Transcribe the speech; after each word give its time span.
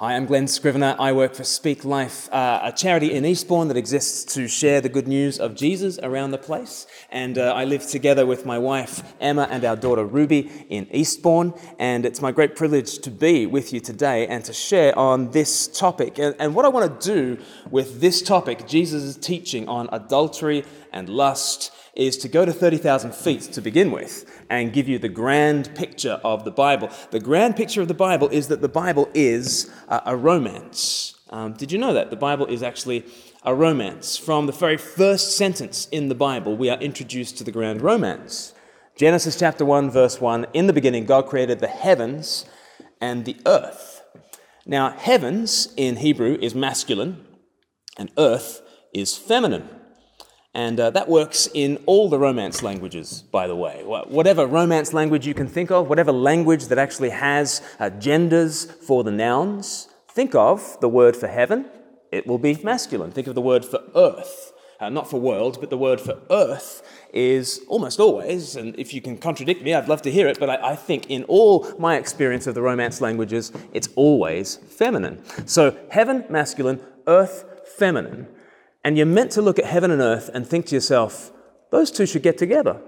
Hi, 0.00 0.14
I'm 0.14 0.26
Glen 0.26 0.46
Scrivener. 0.46 0.94
I 1.00 1.10
work 1.10 1.34
for 1.34 1.42
Speak 1.42 1.84
Life, 1.84 2.32
uh, 2.32 2.60
a 2.62 2.70
charity 2.70 3.12
in 3.12 3.24
Eastbourne 3.24 3.66
that 3.66 3.76
exists 3.76 4.32
to 4.34 4.46
share 4.46 4.80
the 4.80 4.88
good 4.88 5.08
news 5.08 5.40
of 5.40 5.56
Jesus 5.56 5.98
around 6.00 6.30
the 6.30 6.38
place. 6.38 6.86
And 7.10 7.36
uh, 7.36 7.52
I 7.52 7.64
live 7.64 7.84
together 7.84 8.24
with 8.24 8.46
my 8.46 8.58
wife 8.58 9.02
Emma 9.20 9.48
and 9.50 9.64
our 9.64 9.74
daughter 9.74 10.04
Ruby 10.04 10.52
in 10.68 10.86
Eastbourne. 10.92 11.52
And 11.80 12.06
it's 12.06 12.22
my 12.22 12.30
great 12.30 12.54
privilege 12.54 13.00
to 13.00 13.10
be 13.10 13.46
with 13.46 13.72
you 13.72 13.80
today 13.80 14.28
and 14.28 14.44
to 14.44 14.52
share 14.52 14.96
on 14.96 15.32
this 15.32 15.66
topic. 15.66 16.20
And, 16.20 16.36
and 16.38 16.54
what 16.54 16.64
I 16.64 16.68
want 16.68 17.00
to 17.00 17.04
do 17.12 17.42
with 17.68 18.00
this 18.00 18.22
topic, 18.22 18.68
Jesus' 18.68 19.16
teaching 19.16 19.68
on 19.68 19.88
adultery 19.90 20.64
and 20.98 21.08
lust, 21.08 21.72
is 21.94 22.16
to 22.18 22.28
go 22.28 22.44
to 22.44 22.52
30,000 22.52 23.14
feet 23.14 23.42
to 23.42 23.60
begin 23.60 23.90
with 23.90 24.24
and 24.50 24.72
give 24.72 24.88
you 24.88 24.98
the 24.98 25.08
grand 25.08 25.74
picture 25.74 26.20
of 26.24 26.44
the 26.44 26.50
Bible. 26.50 26.90
The 27.10 27.20
grand 27.20 27.56
picture 27.56 27.80
of 27.80 27.88
the 27.88 27.94
Bible 27.94 28.28
is 28.28 28.48
that 28.48 28.60
the 28.60 28.68
Bible 28.68 29.08
is 29.14 29.70
a, 29.88 30.02
a 30.06 30.16
romance. 30.16 31.18
Um, 31.30 31.52
did 31.52 31.72
you 31.72 31.78
know 31.78 31.92
that? 31.94 32.10
The 32.10 32.16
Bible 32.16 32.46
is 32.46 32.62
actually 32.62 33.04
a 33.44 33.54
romance. 33.54 34.16
From 34.16 34.46
the 34.46 34.52
very 34.52 34.76
first 34.76 35.36
sentence 35.36 35.86
in 35.90 36.08
the 36.08 36.14
Bible, 36.14 36.56
we 36.56 36.70
are 36.70 36.78
introduced 36.78 37.38
to 37.38 37.44
the 37.44 37.52
grand 37.52 37.82
romance. 37.82 38.54
Genesis 38.96 39.38
chapter 39.38 39.64
1, 39.64 39.90
verse 39.90 40.20
1 40.20 40.46
In 40.54 40.66
the 40.66 40.72
beginning, 40.72 41.04
God 41.04 41.26
created 41.26 41.60
the 41.60 41.68
heavens 41.68 42.44
and 43.00 43.24
the 43.24 43.36
earth. 43.46 44.02
Now, 44.66 44.90
heavens 44.90 45.72
in 45.76 45.96
Hebrew 45.96 46.36
is 46.40 46.54
masculine, 46.54 47.24
and 47.96 48.10
earth 48.18 48.60
is 48.92 49.16
feminine. 49.16 49.68
And 50.58 50.80
uh, 50.80 50.90
that 50.90 51.08
works 51.08 51.48
in 51.54 51.80
all 51.86 52.08
the 52.08 52.18
Romance 52.18 52.64
languages, 52.64 53.22
by 53.30 53.46
the 53.46 53.54
way. 53.54 53.84
Whatever 53.84 54.44
Romance 54.44 54.92
language 54.92 55.24
you 55.24 55.32
can 55.32 55.46
think 55.46 55.70
of, 55.70 55.88
whatever 55.88 56.10
language 56.10 56.64
that 56.66 56.78
actually 56.78 57.10
has 57.10 57.62
uh, 57.78 57.90
genders 57.90 58.64
for 58.64 59.04
the 59.04 59.12
nouns, 59.12 59.86
think 60.08 60.34
of 60.34 60.76
the 60.80 60.88
word 60.88 61.14
for 61.14 61.28
heaven, 61.28 61.66
it 62.10 62.26
will 62.26 62.38
be 62.38 62.58
masculine. 62.64 63.12
Think 63.12 63.28
of 63.28 63.36
the 63.36 63.40
word 63.40 63.64
for 63.64 63.84
earth, 63.94 64.52
uh, 64.80 64.88
not 64.88 65.08
for 65.08 65.20
world, 65.20 65.58
but 65.60 65.70
the 65.70 65.78
word 65.78 66.00
for 66.00 66.20
earth 66.28 66.82
is 67.12 67.60
almost 67.68 68.00
always, 68.00 68.56
and 68.56 68.76
if 68.76 68.92
you 68.92 69.00
can 69.00 69.16
contradict 69.16 69.62
me, 69.62 69.74
I'd 69.74 69.86
love 69.86 70.02
to 70.02 70.10
hear 70.10 70.26
it, 70.26 70.40
but 70.40 70.50
I, 70.50 70.72
I 70.72 70.74
think 70.74 71.08
in 71.08 71.22
all 71.28 71.72
my 71.78 71.96
experience 71.96 72.48
of 72.48 72.56
the 72.56 72.62
Romance 72.62 73.00
languages, 73.00 73.52
it's 73.72 73.90
always 73.94 74.56
feminine. 74.56 75.22
So 75.46 75.76
heaven, 75.92 76.24
masculine, 76.28 76.80
earth, 77.06 77.44
feminine. 77.76 78.26
And 78.84 78.96
you're 78.96 79.06
meant 79.06 79.32
to 79.32 79.42
look 79.42 79.58
at 79.58 79.64
heaven 79.64 79.90
and 79.90 80.00
earth 80.00 80.30
and 80.32 80.46
think 80.46 80.66
to 80.66 80.74
yourself, 80.74 81.32
those 81.70 81.90
two 81.90 82.06
should 82.06 82.22
get 82.22 82.38
together. 82.38 82.80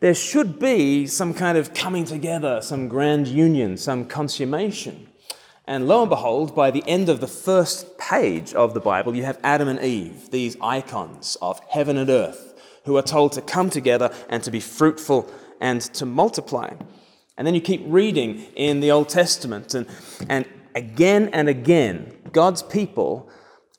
There 0.00 0.14
should 0.14 0.58
be 0.58 1.06
some 1.06 1.34
kind 1.34 1.58
of 1.58 1.74
coming 1.74 2.04
together, 2.04 2.60
some 2.62 2.88
grand 2.88 3.26
union, 3.26 3.76
some 3.76 4.04
consummation. 4.04 5.08
And 5.66 5.86
lo 5.86 6.00
and 6.00 6.08
behold, 6.08 6.54
by 6.54 6.70
the 6.70 6.84
end 6.86 7.08
of 7.08 7.20
the 7.20 7.26
first 7.26 7.98
page 7.98 8.54
of 8.54 8.72
the 8.72 8.80
Bible, 8.80 9.14
you 9.14 9.24
have 9.24 9.38
Adam 9.42 9.68
and 9.68 9.80
Eve, 9.80 10.30
these 10.30 10.56
icons 10.62 11.36
of 11.42 11.60
heaven 11.68 11.98
and 11.98 12.08
earth, 12.08 12.54
who 12.84 12.96
are 12.96 13.02
told 13.02 13.32
to 13.32 13.42
come 13.42 13.68
together 13.68 14.10
and 14.30 14.42
to 14.44 14.50
be 14.50 14.60
fruitful 14.60 15.30
and 15.60 15.80
to 15.80 16.06
multiply. 16.06 16.72
And 17.36 17.46
then 17.46 17.54
you 17.54 17.60
keep 17.60 17.82
reading 17.86 18.46
in 18.54 18.80
the 18.80 18.90
Old 18.90 19.08
Testament, 19.08 19.74
and, 19.74 19.86
and 20.28 20.46
again 20.74 21.28
and 21.32 21.48
again, 21.48 22.16
God's 22.32 22.62
people 22.62 23.28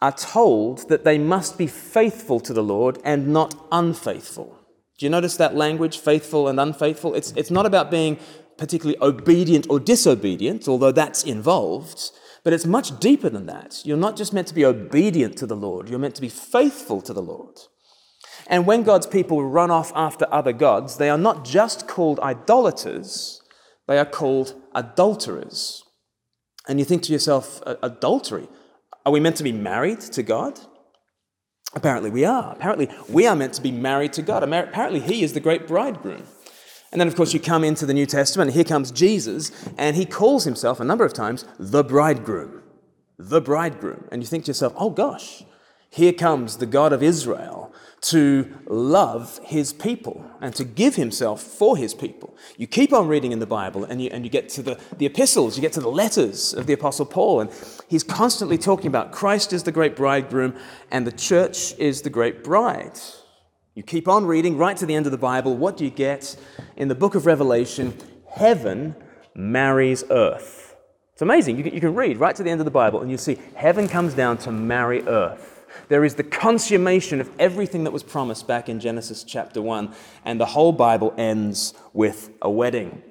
are 0.02 0.12
told 0.12 0.88
that 0.90 1.04
they 1.04 1.18
must 1.18 1.58
be 1.58 1.68
faithful 1.68 2.40
to 2.40 2.54
the 2.54 2.64
Lord 2.64 3.00
and 3.04 3.28
not 3.28 3.56
unfaithful. 3.72 4.58
Do 4.98 5.06
you 5.06 5.10
notice 5.10 5.38
that 5.38 5.56
language, 5.56 5.98
faithful 5.98 6.48
and 6.48 6.60
unfaithful? 6.60 7.16
It's, 7.16 7.32
it's 7.36 7.52
not 7.52 7.66
about 7.66 7.92
being 7.92 8.18
particularly 8.58 8.98
obedient 9.02 9.68
or 9.70 9.80
disobedient, 9.80 10.68
although 10.68 10.92
that's 10.92 11.24
involved, 11.24 12.12
but 12.44 12.54
it's 12.54 12.66
much 12.66 13.00
deeper 13.00 13.30
than 13.30 13.46
that. 13.46 13.82
You're 13.86 13.98
not 13.98 14.18
just 14.18 14.34
meant 14.34 14.48
to 14.48 14.54
be 14.54 14.66
obedient 14.66 15.38
to 15.38 15.46
the 15.46 15.56
Lord, 15.56 15.90
you're 15.90 16.00
meant 16.00 16.16
to 16.16 16.22
be 16.22 16.30
faithful 16.30 17.02
to 17.02 17.14
the 17.14 17.22
Lord. 17.22 17.58
And 18.48 18.66
when 18.66 18.84
God's 18.84 19.08
people 19.08 19.46
run 19.46 19.70
off 19.72 19.92
after 19.96 20.26
other 20.32 20.54
gods, 20.54 20.98
they 20.98 21.10
are 21.10 21.18
not 21.18 21.46
just 21.46 21.88
called 21.88 22.20
idolaters, 22.20 23.42
they 23.88 23.98
are 23.98 24.06
called 24.06 24.56
adulterers. 24.74 25.84
And 26.68 26.80
you 26.80 26.86
think 26.86 27.04
to 27.04 27.14
yourself, 27.14 27.62
adultery? 27.66 28.48
Are 29.10 29.12
we 29.12 29.20
meant 29.20 29.38
to 29.38 29.44
be 29.44 29.52
married 29.52 30.02
to 30.02 30.22
God? 30.22 30.60
Apparently 31.74 32.12
we 32.12 32.26
are. 32.26 32.52
Apparently 32.52 32.92
we 33.10 33.26
are 33.26 33.36
meant 33.36 33.56
to 33.56 33.62
be 33.62 33.72
married 33.72 34.14
to 34.14 34.22
God. 34.22 34.44
Apparently 34.44 35.00
he 35.00 35.24
is 35.24 35.34
the 35.34 35.40
great 35.40 35.66
bridegroom. 35.66 36.22
And 36.92 37.02
then, 37.02 37.08
of 37.08 37.16
course, 37.16 37.34
you 37.34 37.40
come 37.40 37.64
into 37.64 37.88
the 37.88 37.94
New 37.96 38.06
Testament, 38.06 38.50
and 38.50 38.56
here 38.56 38.64
comes 38.64 38.92
Jesus, 38.92 39.52
and 39.80 39.96
he 39.96 40.06
calls 40.06 40.44
himself 40.44 40.80
a 40.80 40.84
number 40.84 41.06
of 41.06 41.14
times 41.14 41.44
the 41.58 41.84
bridegroom. 41.84 42.62
The 43.18 43.42
bridegroom. 43.42 44.08
And 44.12 44.22
you 44.22 44.28
think 44.28 44.46
to 44.46 44.50
yourself, 44.50 44.74
oh 44.76 44.92
gosh, 44.92 45.44
here 45.90 46.14
comes 46.14 46.58
the 46.58 46.66
God 46.66 46.94
of 46.94 47.02
Israel 47.02 47.74
to 48.02 48.58
love 48.68 49.40
his 49.44 49.74
people 49.74 50.24
and 50.40 50.56
to 50.56 50.64
give 50.64 50.96
himself 50.96 51.42
for 51.42 51.76
his 51.76 51.94
people. 51.94 52.38
You 52.58 52.68
keep 52.68 52.94
on 52.94 53.08
reading 53.08 53.32
in 53.32 53.40
the 53.40 53.46
Bible 53.46 53.84
and 53.84 54.02
you, 54.02 54.10
and 54.12 54.24
you 54.24 54.30
get 54.30 54.48
to 54.50 54.62
the, 54.62 54.80
the 54.98 55.06
epistles, 55.06 55.58
you 55.58 55.62
get 55.62 55.74
to 55.74 55.82
the 55.82 55.90
letters 55.90 56.54
of 56.54 56.66
the 56.66 56.74
Apostle 56.74 57.06
Paul, 57.06 57.42
and 57.42 57.52
he's 57.90 58.04
constantly 58.04 58.58
talking 58.58 58.88
about 58.88 59.12
Christ 59.12 59.52
is 59.52 59.64
the 59.64 59.72
great 59.72 59.96
bridegroom 59.96 60.56
and 60.92 61.06
the 61.06 61.12
church 61.12 61.78
is 61.78 62.02
the 62.02 62.10
great 62.10 62.44
bride. 62.44 63.00
You 63.76 63.84
keep 63.84 64.08
on 64.08 64.26
reading 64.26 64.58
right 64.58 64.78
to 64.78 64.86
the 64.86 64.96
end 64.96 65.06
of 65.06 65.12
the 65.12 65.18
Bible. 65.18 65.56
What 65.56 65.76
do 65.76 65.84
you 65.84 65.92
get? 65.92 66.36
In 66.78 66.88
the 66.88 66.96
book 66.96 67.16
of 67.16 67.26
Revelation, 67.26 67.94
heaven 68.30 68.96
marries 69.36 70.04
earth. 70.10 70.76
It's 71.14 71.22
amazing. 71.22 71.58
You 71.58 71.64
can, 71.64 71.74
you 71.74 71.82
can 71.82 71.96
read 71.96 72.18
right 72.18 72.36
to 72.36 72.44
the 72.44 72.50
end 72.50 72.62
of 72.62 72.66
the 72.66 72.72
Bible 72.72 73.02
and 73.02 73.12
you 73.12 73.18
see 73.18 73.38
heaven 73.56 73.90
comes 73.90 74.14
down 74.14 74.38
to 74.40 74.52
marry 74.52 75.02
earth. 75.04 75.49
There 75.88 76.04
is 76.04 76.16
the 76.16 76.24
consummation 76.24 77.22
of 77.22 77.30
everything 77.40 77.84
that 77.84 77.92
was 77.92 78.04
promised 78.04 78.48
back 78.48 78.70
in 78.70 78.80
Genesis 78.80 79.24
chapter 79.24 79.62
1, 79.62 79.94
and 80.26 80.40
the 80.40 80.46
whole 80.48 80.72
Bible 80.72 81.14
ends 81.18 81.74
with 81.94 82.32
a 82.42 82.50
wedding. 82.50 83.04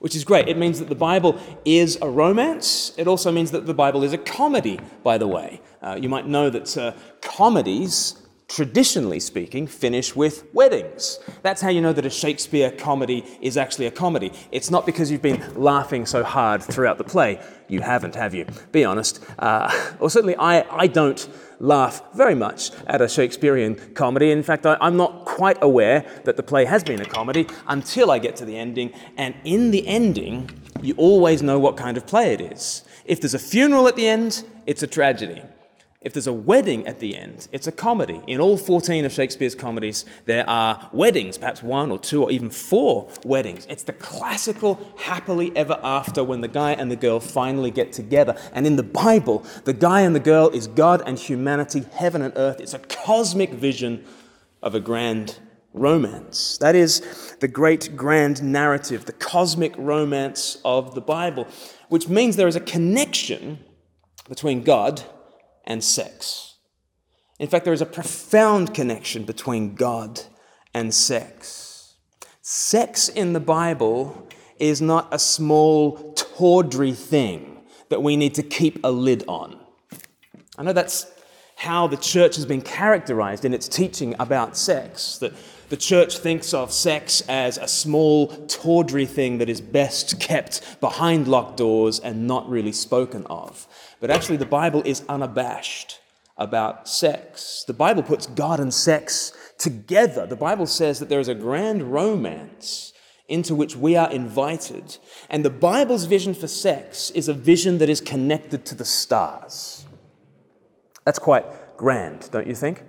Which 0.00 0.16
is 0.16 0.24
great. 0.24 0.48
It 0.48 0.56
means 0.56 0.80
that 0.80 0.88
the 0.88 0.96
Bible 0.96 1.38
is 1.64 1.96
a 2.02 2.08
romance. 2.08 2.92
It 2.96 3.06
also 3.06 3.30
means 3.30 3.52
that 3.52 3.66
the 3.66 3.74
Bible 3.74 4.02
is 4.02 4.12
a 4.12 4.18
comedy, 4.18 4.80
by 5.04 5.16
the 5.16 5.28
way. 5.28 5.60
Uh, 5.80 5.96
you 6.00 6.08
might 6.08 6.26
know 6.26 6.50
that 6.50 6.76
uh, 6.76 6.92
comedies 7.20 8.21
traditionally 8.52 9.18
speaking, 9.18 9.66
finish 9.66 10.14
with 10.14 10.44
weddings. 10.52 11.18
That's 11.40 11.62
how 11.62 11.70
you 11.70 11.80
know 11.80 11.94
that 11.94 12.04
a 12.04 12.10
Shakespeare 12.10 12.70
comedy 12.70 13.24
is 13.40 13.56
actually 13.56 13.86
a 13.86 13.90
comedy. 13.90 14.30
It's 14.50 14.70
not 14.70 14.84
because 14.84 15.10
you've 15.10 15.22
been 15.22 15.42
laughing 15.54 16.04
so 16.04 16.22
hard 16.22 16.62
throughout 16.62 16.98
the 16.98 17.04
play. 17.04 17.40
You 17.68 17.80
haven't, 17.80 18.14
have 18.14 18.34
you? 18.34 18.44
Be 18.70 18.84
honest. 18.84 19.24
Uh, 19.38 19.94
or 20.00 20.10
certainly, 20.10 20.36
I, 20.36 20.66
I 20.70 20.86
don't 20.86 21.26
laugh 21.60 22.02
very 22.14 22.34
much 22.34 22.72
at 22.88 23.00
a 23.00 23.08
Shakespearean 23.08 23.94
comedy. 23.94 24.30
In 24.30 24.42
fact, 24.42 24.66
I, 24.66 24.76
I'm 24.82 24.98
not 24.98 25.24
quite 25.24 25.56
aware 25.62 26.04
that 26.24 26.36
the 26.36 26.42
play 26.42 26.66
has 26.66 26.84
been 26.84 27.00
a 27.00 27.06
comedy 27.06 27.46
until 27.68 28.10
I 28.10 28.18
get 28.18 28.36
to 28.36 28.44
the 28.44 28.58
ending. 28.58 28.92
And 29.16 29.34
in 29.44 29.70
the 29.70 29.86
ending, 29.88 30.50
you 30.82 30.92
always 30.98 31.42
know 31.42 31.58
what 31.58 31.78
kind 31.78 31.96
of 31.96 32.06
play 32.06 32.34
it 32.34 32.42
is. 32.42 32.84
If 33.06 33.22
there's 33.22 33.34
a 33.34 33.38
funeral 33.38 33.88
at 33.88 33.96
the 33.96 34.06
end, 34.06 34.44
it's 34.66 34.82
a 34.82 34.86
tragedy. 34.86 35.40
If 36.04 36.12
there's 36.14 36.26
a 36.26 36.32
wedding 36.32 36.86
at 36.88 36.98
the 36.98 37.16
end, 37.16 37.46
it's 37.52 37.68
a 37.68 37.72
comedy. 37.72 38.20
In 38.26 38.40
all 38.40 38.56
14 38.56 39.04
of 39.04 39.12
Shakespeare's 39.12 39.54
comedies, 39.54 40.04
there 40.24 40.48
are 40.50 40.90
weddings, 40.92 41.38
perhaps 41.38 41.62
one 41.62 41.92
or 41.92 41.98
two 41.98 42.24
or 42.24 42.30
even 42.32 42.50
four 42.50 43.08
weddings. 43.24 43.66
It's 43.70 43.84
the 43.84 43.92
classical 43.92 44.80
happily 44.96 45.56
ever 45.56 45.78
after 45.82 46.24
when 46.24 46.40
the 46.40 46.48
guy 46.48 46.72
and 46.72 46.90
the 46.90 46.96
girl 46.96 47.20
finally 47.20 47.70
get 47.70 47.92
together. 47.92 48.36
And 48.52 48.66
in 48.66 48.74
the 48.74 48.82
Bible, 48.82 49.46
the 49.64 49.72
guy 49.72 50.00
and 50.00 50.14
the 50.14 50.20
girl 50.20 50.48
is 50.48 50.66
God 50.66 51.02
and 51.06 51.16
humanity, 51.16 51.84
heaven 51.92 52.20
and 52.20 52.32
earth. 52.36 52.60
It's 52.60 52.74
a 52.74 52.80
cosmic 52.80 53.50
vision 53.50 54.04
of 54.60 54.74
a 54.74 54.80
grand 54.80 55.38
romance. 55.72 56.58
That 56.58 56.74
is 56.74 57.36
the 57.38 57.48
great 57.48 57.96
grand 57.96 58.42
narrative, 58.42 59.04
the 59.04 59.12
cosmic 59.12 59.72
romance 59.78 60.58
of 60.64 60.96
the 60.96 61.00
Bible, 61.00 61.46
which 61.88 62.08
means 62.08 62.34
there 62.34 62.48
is 62.48 62.56
a 62.56 62.60
connection 62.60 63.60
between 64.28 64.62
God 64.62 65.04
and 65.64 65.82
sex. 65.82 66.56
In 67.38 67.48
fact, 67.48 67.64
there 67.64 67.74
is 67.74 67.82
a 67.82 67.86
profound 67.86 68.74
connection 68.74 69.24
between 69.24 69.74
God 69.74 70.20
and 70.74 70.94
sex. 70.94 71.94
Sex 72.40 73.08
in 73.08 73.32
the 73.32 73.40
Bible 73.40 74.28
is 74.58 74.80
not 74.80 75.08
a 75.10 75.18
small, 75.18 76.12
tawdry 76.14 76.92
thing 76.92 77.62
that 77.88 78.02
we 78.02 78.16
need 78.16 78.34
to 78.34 78.42
keep 78.42 78.78
a 78.84 78.90
lid 78.90 79.24
on. 79.26 79.58
I 80.56 80.62
know 80.62 80.72
that's 80.72 81.06
how 81.56 81.86
the 81.86 81.96
church 81.96 82.36
has 82.36 82.46
been 82.46 82.60
characterized 82.60 83.44
in 83.44 83.54
its 83.54 83.68
teaching 83.68 84.14
about 84.18 84.56
sex, 84.56 85.18
that 85.18 85.32
the 85.68 85.76
church 85.76 86.18
thinks 86.18 86.52
of 86.52 86.72
sex 86.72 87.22
as 87.28 87.56
a 87.56 87.68
small, 87.68 88.28
tawdry 88.46 89.06
thing 89.06 89.38
that 89.38 89.48
is 89.48 89.60
best 89.60 90.20
kept 90.20 90.80
behind 90.80 91.28
locked 91.28 91.56
doors 91.56 91.98
and 92.00 92.26
not 92.26 92.48
really 92.48 92.72
spoken 92.72 93.24
of. 93.26 93.66
But 94.02 94.10
actually, 94.10 94.38
the 94.38 94.46
Bible 94.46 94.82
is 94.84 95.04
unabashed 95.08 96.00
about 96.36 96.88
sex. 96.88 97.62
The 97.68 97.72
Bible 97.72 98.02
puts 98.02 98.26
God 98.26 98.58
and 98.58 98.74
sex 98.74 99.32
together. 99.58 100.26
The 100.26 100.34
Bible 100.34 100.66
says 100.66 100.98
that 100.98 101.08
there 101.08 101.20
is 101.20 101.28
a 101.28 101.36
grand 101.36 101.84
romance 101.84 102.92
into 103.28 103.54
which 103.54 103.76
we 103.76 103.94
are 103.94 104.10
invited. 104.10 104.98
And 105.30 105.44
the 105.44 105.50
Bible's 105.50 106.06
vision 106.06 106.34
for 106.34 106.48
sex 106.48 107.10
is 107.10 107.28
a 107.28 107.32
vision 107.32 107.78
that 107.78 107.88
is 107.88 108.00
connected 108.00 108.66
to 108.66 108.74
the 108.74 108.84
stars. 108.84 109.86
That's 111.04 111.20
quite 111.20 111.76
grand, 111.76 112.28
don't 112.32 112.48
you 112.48 112.56
think? 112.56 112.82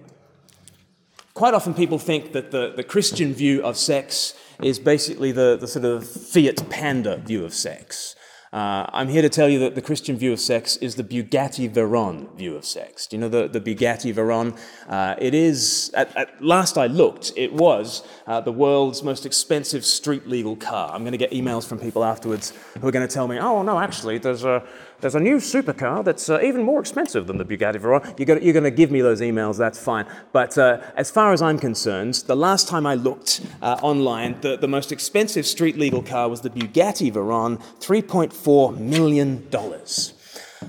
Quite 1.36 1.54
often 1.54 1.76
people 1.76 2.00
think 2.00 2.32
that 2.32 2.50
the, 2.50 2.74
the 2.76 2.84
Christian 2.84 3.36
view 3.36 3.62
of 3.62 3.78
sex 3.78 4.34
is 4.64 4.80
basically 4.80 5.32
the, 5.32 5.58
the 5.62 5.68
sort 5.68 5.86
of 5.86 6.10
Fiat 6.10 6.68
Panda 6.72 7.18
view 7.18 7.46
of 7.46 7.54
sex. 7.54 8.16
Uh, 8.54 8.86
I'm 8.94 9.08
here 9.08 9.24
to 9.24 9.30
tell 9.30 9.50
you 9.50 9.58
that 9.60 9.74
the 9.74 9.82
Christian 9.82 10.16
view 10.16 10.32
of 10.32 10.40
sex 10.40 10.78
is 10.78 10.94
the 10.94 11.04
Bugatti 11.04 11.68
Veyron 11.68 12.32
view 12.36 12.56
of 12.56 12.66
sex. 12.66 13.08
Do 13.08 13.16
you 13.16 13.22
know 13.22 13.28
the, 13.28 13.48
the 13.48 13.60
Bugatti 13.60 14.14
Veyron? 14.14 14.56
Uh, 14.88 15.16
it 15.18 15.34
is, 15.34 15.90
at, 15.96 16.16
at, 16.16 16.40
last 16.40 16.78
I 16.78 16.86
looked, 16.86 17.34
it 17.36 17.52
was 17.52 18.08
uh, 18.28 18.42
the 18.42 18.52
world's 18.52 19.02
most 19.02 19.26
expensive 19.26 19.84
street 19.84 20.28
legal 20.28 20.56
car. 20.56 20.92
I'm 20.94 21.02
going 21.02 21.14
to 21.14 21.18
get 21.18 21.32
emails 21.32 21.68
from 21.68 21.80
people 21.80 22.04
afterwards 22.04 22.54
who 22.80 22.88
are 22.88 22.92
going 22.92 23.08
to 23.08 23.12
tell 23.12 23.28
me, 23.28 23.40
oh, 23.40 23.64
no, 23.64 23.80
actually, 23.80 24.20
there's 24.20 24.44
a, 24.44 24.64
there's 25.02 25.16
a 25.16 25.20
new 25.20 25.38
supercar 25.38 26.04
that's 26.04 26.30
uh, 26.30 26.40
even 26.42 26.64
more 26.64 26.80
expensive 26.80 27.28
than 27.28 27.38
the 27.38 27.46
Bugatti 27.46 27.80
Veyron. 27.80 28.18
You're 28.18 28.54
going, 28.54 28.64
to 28.64 28.72
give 28.72 28.92
me 28.92 29.02
those 29.02 29.22
emails, 29.22 29.58
that's 29.58 29.80
fine. 29.80 30.06
But 30.32 30.58
uh, 30.58 30.82
as 30.96 31.12
far 31.12 31.34
as 31.34 31.42
I'm 31.42 31.60
concerned, 31.60 32.16
the 32.28 32.36
last 32.36 32.68
time 32.68 32.86
I 32.86 32.96
looked 32.96 33.42
uh, 33.62 33.80
online, 33.82 34.40
the, 34.42 34.58
the 34.58 34.68
most 34.68 34.92
expensive 34.92 35.46
street 35.46 35.78
legal 35.78 36.02
car 36.02 36.30
was 36.30 36.42
the 36.42 36.50
Bugatti 36.50 37.12
Veyron, 37.12 37.62
$3.4 37.80 38.78
million. 38.78 39.48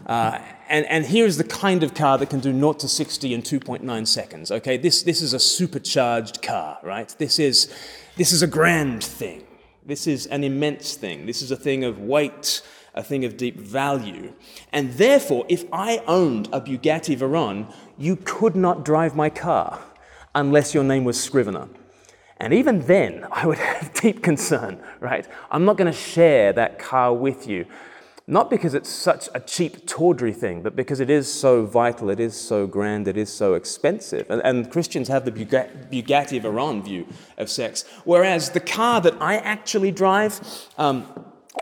Uh, 0.06 0.38
and, 0.68 0.86
and 0.86 1.06
here's 1.06 1.36
the 1.36 1.44
kind 1.44 1.82
of 1.82 1.94
car 1.94 2.18
that 2.18 2.30
can 2.30 2.40
do 2.40 2.52
0 2.52 2.72
to 2.74 2.88
60 2.88 3.34
in 3.34 3.42
2.9 3.42 4.06
seconds. 4.06 4.50
Okay, 4.50 4.76
this, 4.76 5.02
this 5.02 5.22
is 5.22 5.32
a 5.32 5.38
supercharged 5.38 6.42
car, 6.42 6.78
right? 6.82 7.14
This 7.18 7.38
is, 7.38 7.72
this 8.16 8.32
is 8.32 8.42
a 8.42 8.46
grand 8.46 9.04
thing. 9.04 9.44
This 9.86 10.06
is 10.06 10.26
an 10.26 10.44
immense 10.44 10.94
thing. 10.94 11.26
This 11.26 11.42
is 11.42 11.50
a 11.50 11.56
thing 11.56 11.84
of 11.84 12.00
weight 12.00 12.62
a 12.94 13.02
thing 13.02 13.24
of 13.24 13.36
deep 13.36 13.58
value. 13.58 14.32
And 14.72 14.92
therefore, 14.94 15.44
if 15.48 15.64
I 15.72 16.02
owned 16.06 16.48
a 16.52 16.60
Bugatti 16.60 17.16
Veyron, 17.16 17.72
you 17.98 18.16
could 18.16 18.56
not 18.56 18.84
drive 18.84 19.16
my 19.16 19.30
car 19.30 19.80
unless 20.34 20.74
your 20.74 20.84
name 20.84 21.04
was 21.04 21.22
Scrivener. 21.22 21.68
And 22.38 22.52
even 22.52 22.80
then, 22.80 23.26
I 23.30 23.46
would 23.46 23.58
have 23.72 23.92
deep 23.94 24.22
concern, 24.22 24.80
right? 25.00 25.26
I'm 25.50 25.64
not 25.64 25.76
going 25.76 25.90
to 25.90 25.98
share 25.98 26.52
that 26.52 26.78
car 26.78 27.12
with 27.12 27.46
you. 27.46 27.66
Not 28.26 28.48
because 28.48 28.72
it's 28.72 28.88
such 28.88 29.28
a 29.34 29.40
cheap, 29.40 29.86
tawdry 29.86 30.32
thing, 30.32 30.62
but 30.62 30.74
because 30.74 30.98
it 30.98 31.10
is 31.10 31.30
so 31.30 31.66
vital, 31.66 32.08
it 32.08 32.18
is 32.18 32.34
so 32.34 32.66
grand, 32.66 33.06
it 33.06 33.18
is 33.18 33.30
so 33.30 33.52
expensive. 33.52 34.30
And, 34.30 34.40
and 34.42 34.70
Christians 34.70 35.08
have 35.08 35.26
the 35.26 35.30
Bugatti 35.30 36.40
Veyron 36.40 36.82
view 36.82 37.06
of 37.36 37.50
sex. 37.50 37.84
Whereas 38.04 38.50
the 38.50 38.60
car 38.60 39.02
that 39.02 39.20
I 39.20 39.36
actually 39.36 39.90
drive, 39.90 40.40
um, 40.78 41.06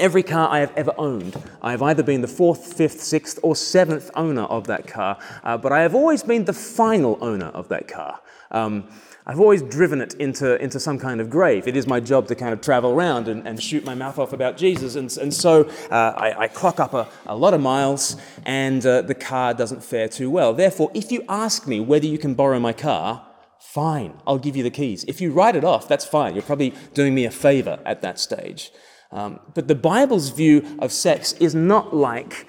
Every 0.01 0.23
car 0.23 0.49
I 0.49 0.61
have 0.61 0.73
ever 0.75 0.95
owned, 0.97 1.37
I 1.61 1.71
have 1.73 1.83
either 1.83 2.03
been 2.03 2.23
the 2.23 2.29
fourth, 2.29 2.73
fifth, 2.73 3.03
sixth, 3.03 3.39
or 3.43 3.55
seventh 3.55 4.11
owner 4.15 4.45
of 4.45 4.67
that 4.67 4.87
car, 4.87 5.19
uh, 5.45 5.59
but 5.59 5.71
I 5.71 5.83
have 5.83 5.95
always 5.95 6.23
been 6.23 6.47
the 6.47 6.55
final 6.55 7.19
owner 7.21 7.49
of 7.49 7.69
that 7.69 7.89
car. 7.89 8.21
Um, 8.51 8.89
I've 9.27 9.39
always 9.39 9.63
driven 9.63 10.01
it 10.01 10.15
into, 10.15 10.61
into 10.61 10.81
some 10.81 10.99
kind 10.99 11.21
of 11.21 11.29
grave. 11.29 11.69
It 11.69 11.77
is 11.77 11.87
my 11.87 12.01
job 12.01 12.27
to 12.29 12.35
kind 12.35 12.55
of 12.55 12.63
travel 12.63 12.93
around 12.93 13.29
and, 13.29 13.47
and 13.47 13.63
shoot 13.63 13.85
my 13.85 13.95
mouth 13.95 14.19
off 14.19 14.33
about 14.33 14.57
Jesus. 14.57 14.97
And, 14.97 15.15
and 15.19 15.33
so 15.33 15.69
uh, 15.91 16.15
I, 16.17 16.45
I, 16.45 16.49
clock 16.49 16.81
up 16.81 16.95
a, 16.95 17.07
a, 17.27 17.37
lot 17.37 17.55
of 17.55 17.61
miles, 17.61 18.17
and 18.45 18.85
uh, 18.85 19.03
the 19.03 19.15
car 19.15 19.53
doesn't 19.55 19.85
fare 19.85 20.09
too 20.09 20.31
well. 20.31 20.55
Therefore, 20.55 20.91
if 20.95 21.13
you 21.13 21.23
ask 21.29 21.69
me 21.69 21.81
whether 21.81 22.07
you 22.07 22.19
can 22.19 22.35
borrow 22.35 22.59
my 22.59 22.73
car, 22.73 23.27
fine, 23.61 24.15
I'll 24.27 24.39
give 24.39 24.57
you 24.57 24.63
the 24.63 24.71
keys. 24.71 25.05
If 25.05 25.21
you 25.21 25.33
write 25.33 25.55
it 25.55 25.65
off, 25.65 25.87
that's 25.87 26.07
fine. 26.07 26.35
You're 26.35 26.43
probably 26.43 26.75
doing 26.95 27.15
me 27.15 27.27
a 27.27 27.31
favor 27.31 27.79
at 27.85 28.01
that 28.03 28.19
stage. 28.19 28.73
Um, 29.13 29.41
but 29.55 29.69
the 29.69 29.75
Bible's 29.75 30.31
view 30.31 30.77
of 30.79 30.91
sex 30.91 31.35
is 31.35 31.55
not 31.55 31.95
like 31.95 32.49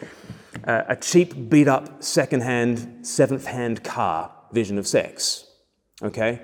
uh, 0.66 0.84
a 0.88 0.96
cheap, 0.96 1.50
beat 1.50 1.68
up, 1.68 2.02
second-hand, 2.02 3.06
seventh 3.06 3.46
hand 3.46 3.84
car 3.84 4.32
vision 4.52 4.78
of 4.78 4.88
sex. 4.88 5.46
Okay? 6.02 6.42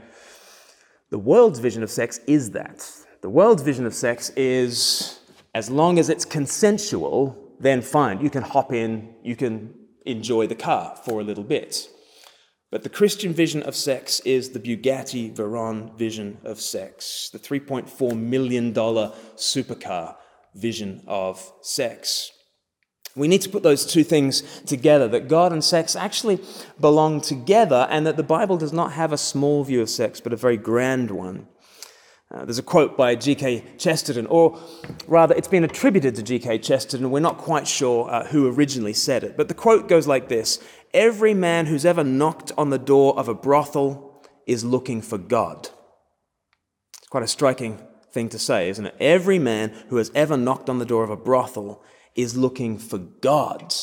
The 1.09 1.19
world's 1.19 1.59
vision 1.59 1.83
of 1.83 1.89
sex 1.89 2.19
is 2.27 2.51
that. 2.51 2.87
The 3.21 3.29
world's 3.29 3.63
vision 3.63 3.85
of 3.85 3.93
sex 3.93 4.29
is 4.31 5.19
as 5.55 5.69
long 5.69 5.97
as 5.97 6.09
it's 6.09 6.25
consensual, 6.25 7.37
then 7.59 7.81
fine, 7.81 8.21
you 8.21 8.29
can 8.29 8.43
hop 8.43 8.71
in, 8.71 9.13
you 9.23 9.35
can 9.35 9.73
enjoy 10.05 10.47
the 10.47 10.55
car 10.55 10.95
for 11.03 11.19
a 11.19 11.23
little 11.23 11.43
bit. 11.43 11.89
But 12.71 12.83
the 12.83 12.89
Christian 12.89 13.33
vision 13.33 13.63
of 13.63 13.75
sex 13.75 14.19
is 14.21 14.51
the 14.51 14.59
Bugatti 14.59 15.35
Veyron 15.35 15.97
vision 15.97 16.37
of 16.43 16.59
sex, 16.59 17.29
the 17.33 17.39
$3.4 17.39 18.15
million 18.15 18.73
supercar 18.73 20.15
vision 20.53 21.03
of 21.07 21.51
sex. 21.61 22.31
We 23.15 23.27
need 23.27 23.41
to 23.41 23.49
put 23.49 23.63
those 23.63 23.85
two 23.85 24.03
things 24.03 24.61
together 24.67 25.07
that 25.07 25.27
God 25.27 25.51
and 25.51 25.63
sex 25.63 25.95
actually 25.95 26.39
belong 26.79 27.21
together, 27.21 27.87
and 27.89 28.05
that 28.05 28.17
the 28.17 28.23
Bible 28.23 28.57
does 28.57 28.71
not 28.71 28.93
have 28.93 29.11
a 29.11 29.17
small 29.17 29.63
view 29.63 29.81
of 29.81 29.89
sex, 29.89 30.21
but 30.21 30.31
a 30.31 30.37
very 30.37 30.57
grand 30.57 31.09
one. 31.09 31.47
Uh, 32.31 32.45
there's 32.45 32.59
a 32.59 32.63
quote 32.63 32.95
by 32.95 33.15
G.K. 33.15 33.63
Chesterton, 33.79 34.27
or 34.27 34.59
rather, 35.07 35.33
it's 35.33 35.47
been 35.47 35.63
attributed 35.63 36.13
to 36.15 36.21
G.K. 36.21 36.59
Chesterton. 36.59 37.09
We're 37.09 37.21
not 37.21 37.39
quite 37.39 37.67
sure 37.67 38.09
uh, 38.09 38.27
who 38.27 38.47
originally 38.47 38.93
said 38.93 39.23
it, 39.23 39.35
but 39.35 39.47
the 39.47 39.55
quote 39.55 39.87
goes 39.87 40.05
like 40.05 40.29
this 40.29 40.59
Every 40.93 41.33
man 41.33 41.65
who's 41.65 41.85
ever 41.85 42.03
knocked 42.03 42.51
on 42.57 42.69
the 42.69 42.77
door 42.77 43.17
of 43.17 43.27
a 43.27 43.33
brothel 43.33 44.23
is 44.45 44.63
looking 44.63 45.01
for 45.01 45.17
God. 45.17 45.69
It's 46.99 47.07
quite 47.09 47.23
a 47.23 47.27
striking 47.27 47.79
thing 48.11 48.29
to 48.29 48.39
say, 48.39 48.69
isn't 48.69 48.85
it? 48.85 48.95
Every 48.99 49.39
man 49.39 49.73
who 49.89 49.97
has 49.97 50.11
ever 50.13 50.37
knocked 50.37 50.69
on 50.69 50.79
the 50.79 50.85
door 50.85 51.03
of 51.03 51.09
a 51.09 51.15
brothel 51.15 51.83
is 52.15 52.37
looking 52.37 52.77
for 52.77 52.97
God. 52.97 53.73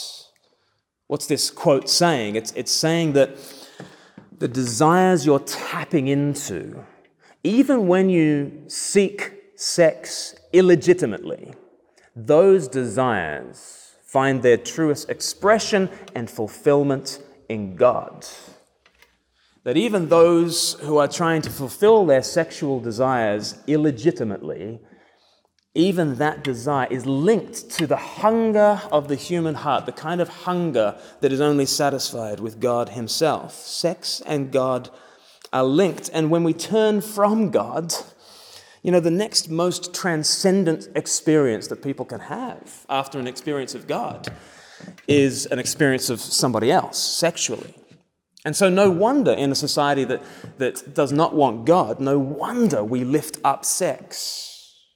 What's 1.07 1.27
this 1.27 1.51
quote 1.51 1.89
saying? 1.89 2.37
It's, 2.37 2.53
it's 2.53 2.73
saying 2.73 3.13
that 3.15 3.37
the 4.37 4.49
desires 4.49 5.25
you're 5.25 5.41
tapping 5.41 6.09
into, 6.09 6.85
even 7.47 7.87
when 7.87 8.11
you 8.11 8.65
seek 8.67 9.33
sex 9.55 10.35
illegitimately, 10.53 11.55
those 12.17 12.67
desires 12.67 13.93
find 14.05 14.43
their 14.43 14.57
truest 14.57 15.09
expression 15.09 15.89
and 16.17 16.29
fulfillment 16.29 17.23
in 17.49 17.77
God. 17.77 18.27
That 19.63 19.77
even 19.77 20.09
those 20.09 20.75
who 20.81 20.99
are 20.99 21.07
trying 21.07 21.43
to 21.43 21.51
fulfill 21.51 22.05
their 22.05 22.25
sexual 22.25 22.81
desires 22.81 23.57
illegitimately, 23.69 24.81
even 25.73 26.17
that 26.17 26.43
desire 26.43 26.89
is 26.91 27.07
linked 27.07 27.71
to 27.71 27.87
the 27.87 27.97
hunger 27.97 28.83
of 28.91 29.07
the 29.07 29.15
human 29.15 29.55
heart, 29.55 29.87
the 29.87 29.93
kind 29.93 30.21
of 30.21 30.29
hunger 30.29 30.99
that 31.21 31.33
is 31.33 31.41
only 31.41 31.67
satisfied 31.67 32.41
with 32.41 32.59
God 32.59 32.89
Himself. 32.89 33.55
Sex 33.55 34.21
and 34.27 34.51
God 34.51 34.91
are 35.53 35.65
linked. 35.65 36.11
And 36.13 36.31
when 36.31 36.45
we 36.45 36.53
turn 36.53 37.01
from 37.01 37.51
God, 37.51 37.95
you 38.83 38.93
know, 38.93 39.01
the 39.01 39.11
next 39.11 39.51
most 39.51 39.95
transcendent 39.95 40.89
experience 40.95 41.67
that 41.69 41.83
people 41.83 42.05
can 42.05 42.21
have 42.21 42.87
after 42.89 43.19
an 43.19 43.27
experience 43.27 43.75
of 43.75 43.87
God 43.87 44.29
is 45.09 45.47
an 45.47 45.59
experience 45.59 46.11
of 46.11 46.21
somebody 46.21 46.71
else 46.71 46.99
sexually. 46.99 47.75
And 48.45 48.55
so, 48.55 48.69
no 48.69 48.91
wonder 48.91 49.33
in 49.33 49.51
a 49.51 49.57
society 49.57 50.05
that, 50.05 50.23
that 50.59 50.95
does 50.95 51.11
not 51.11 51.35
want 51.35 51.65
God, 51.65 51.99
no 51.99 52.17
wonder 52.19 52.85
we 52.85 53.03
lift 53.03 53.39
up 53.43 53.65
sex. 53.65 54.53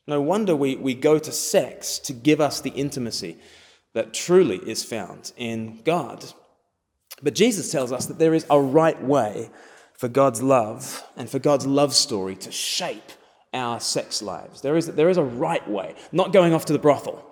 No 0.07 0.21
wonder 0.21 0.55
we, 0.57 0.77
we 0.77 0.95
go 0.95 1.19
to 1.19 1.33
sex 1.33 1.99
to 2.01 2.13
give 2.13 2.41
us 2.41 2.61
the 2.61 2.71
intimacy 2.71 3.39
that 3.93 4.15
truly 4.15 4.59
is 4.59 4.85
found 4.85 5.33
in 5.37 5.81
God. 5.85 6.25
But 7.23 7.35
Jesus 7.35 7.71
tells 7.71 7.93
us 7.93 8.07
that 8.07 8.19
there 8.19 8.35
is 8.35 8.47
a 8.51 8.61
right 8.61 9.01
way 9.03 9.51
for 10.01 10.09
God's 10.09 10.43
love 10.43 11.05
and 11.15 11.29
for 11.29 11.39
God's 11.39 11.67
love 11.67 11.95
story 11.95 12.35
to 12.37 12.51
shape 12.51 13.13
our 13.53 13.79
sex 13.79 14.23
lives. 14.23 14.63
There 14.63 14.75
is, 14.79 14.87
there 14.87 15.11
is 15.11 15.19
a 15.19 15.23
right 15.23 15.69
way, 15.69 15.95
not 16.11 16.33
going 16.33 16.55
off 16.55 16.65
to 16.67 16.73
the 16.73 16.79
brothel, 16.79 17.23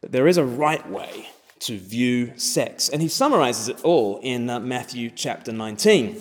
but 0.00 0.12
there 0.12 0.28
is 0.28 0.36
a 0.36 0.44
right 0.44 0.88
way 0.88 1.28
to 1.58 1.76
view 1.76 2.32
sex. 2.38 2.88
And 2.88 3.02
he 3.02 3.08
summarizes 3.08 3.68
it 3.68 3.84
all 3.84 4.20
in 4.22 4.48
uh, 4.48 4.60
Matthew 4.60 5.10
chapter 5.10 5.50
19. 5.50 6.16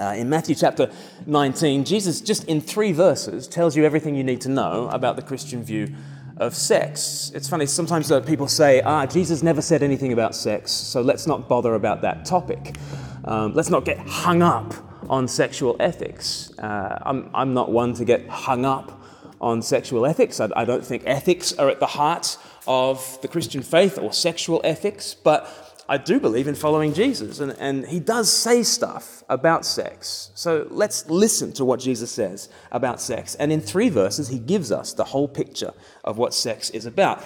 Uh, 0.00 0.04
in 0.16 0.30
Matthew 0.30 0.54
chapter 0.54 0.90
19, 1.26 1.84
Jesus, 1.84 2.22
just 2.22 2.44
in 2.44 2.62
three 2.62 2.92
verses, 2.92 3.46
tells 3.46 3.76
you 3.76 3.84
everything 3.84 4.14
you 4.14 4.24
need 4.24 4.40
to 4.40 4.48
know 4.48 4.88
about 4.88 5.16
the 5.16 5.22
Christian 5.22 5.62
view 5.62 5.94
of 6.38 6.54
sex. 6.54 7.30
It's 7.34 7.46
funny, 7.46 7.66
sometimes 7.66 8.10
uh, 8.10 8.22
people 8.22 8.48
say, 8.48 8.80
ah, 8.80 9.04
Jesus 9.04 9.42
never 9.42 9.60
said 9.60 9.82
anything 9.82 10.14
about 10.14 10.34
sex, 10.34 10.72
so 10.72 11.02
let's 11.02 11.26
not 11.26 11.46
bother 11.46 11.74
about 11.74 12.00
that 12.00 12.24
topic. 12.24 12.76
Um, 13.26 13.52
let's 13.52 13.68
not 13.68 13.84
get 13.84 13.98
hung 13.98 14.40
up 14.40 14.72
on 15.08 15.28
sexual 15.28 15.76
ethics. 15.80 16.52
Uh, 16.58 16.98
I'm, 17.02 17.30
I'm 17.34 17.54
not 17.54 17.70
one 17.70 17.94
to 17.94 18.04
get 18.04 18.28
hung 18.28 18.64
up 18.64 19.00
on 19.40 19.62
sexual 19.62 20.06
ethics. 20.06 20.40
I, 20.40 20.48
I 20.56 20.64
don't 20.64 20.84
think 20.84 21.02
ethics 21.06 21.52
are 21.54 21.68
at 21.68 21.80
the 21.80 21.86
heart 21.86 22.38
of 22.66 23.18
the 23.22 23.28
Christian 23.28 23.62
faith 23.62 23.98
or 23.98 24.12
sexual 24.12 24.60
ethics, 24.64 25.14
but 25.14 25.48
I 25.86 25.98
do 25.98 26.18
believe 26.18 26.48
in 26.48 26.54
following 26.54 26.94
Jesus, 26.94 27.40
and, 27.40 27.54
and 27.58 27.86
he 27.86 28.00
does 28.00 28.32
say 28.32 28.62
stuff 28.62 29.22
about 29.28 29.66
sex. 29.66 30.30
So 30.34 30.66
let's 30.70 31.08
listen 31.10 31.52
to 31.54 31.64
what 31.64 31.78
Jesus 31.78 32.10
says 32.10 32.48
about 32.72 33.02
sex. 33.02 33.34
And 33.34 33.52
in 33.52 33.60
three 33.60 33.90
verses, 33.90 34.28
he 34.28 34.38
gives 34.38 34.72
us 34.72 34.94
the 34.94 35.04
whole 35.04 35.28
picture 35.28 35.74
of 36.02 36.16
what 36.16 36.32
sex 36.32 36.70
is 36.70 36.86
about. 36.86 37.22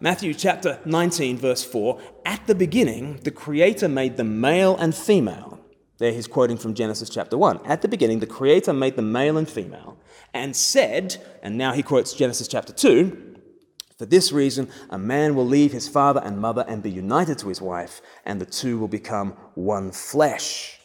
Matthew 0.00 0.34
chapter 0.34 0.80
19, 0.84 1.38
verse 1.38 1.62
4 1.62 2.00
At 2.24 2.46
the 2.48 2.54
beginning, 2.54 3.20
the 3.22 3.30
Creator 3.30 3.88
made 3.88 4.16
them 4.16 4.40
male 4.40 4.76
and 4.76 4.92
female. 4.92 5.59
There 6.00 6.12
he's 6.12 6.26
quoting 6.26 6.56
from 6.56 6.74
Genesis 6.74 7.08
chapter 7.08 7.38
1. 7.38 7.60
At 7.64 7.82
the 7.82 7.88
beginning, 7.88 8.18
the 8.18 8.26
Creator 8.26 8.72
made 8.72 8.96
them 8.96 9.12
male 9.12 9.38
and 9.38 9.48
female 9.48 9.96
and 10.34 10.56
said, 10.56 11.24
and 11.44 11.56
now 11.56 11.72
he 11.72 11.84
quotes 11.84 12.12
Genesis 12.12 12.48
chapter 12.48 12.72
2 12.72 13.30
for 14.00 14.06
this 14.06 14.32
reason, 14.32 14.70
a 14.88 14.96
man 14.96 15.34
will 15.34 15.44
leave 15.44 15.72
his 15.72 15.86
father 15.86 16.22
and 16.24 16.38
mother 16.38 16.64
and 16.66 16.82
be 16.82 16.90
united 16.90 17.36
to 17.40 17.48
his 17.48 17.60
wife, 17.60 18.00
and 18.24 18.40
the 18.40 18.46
two 18.46 18.78
will 18.78 18.88
become 18.88 19.32
one 19.54 19.92
flesh. 19.92 20.80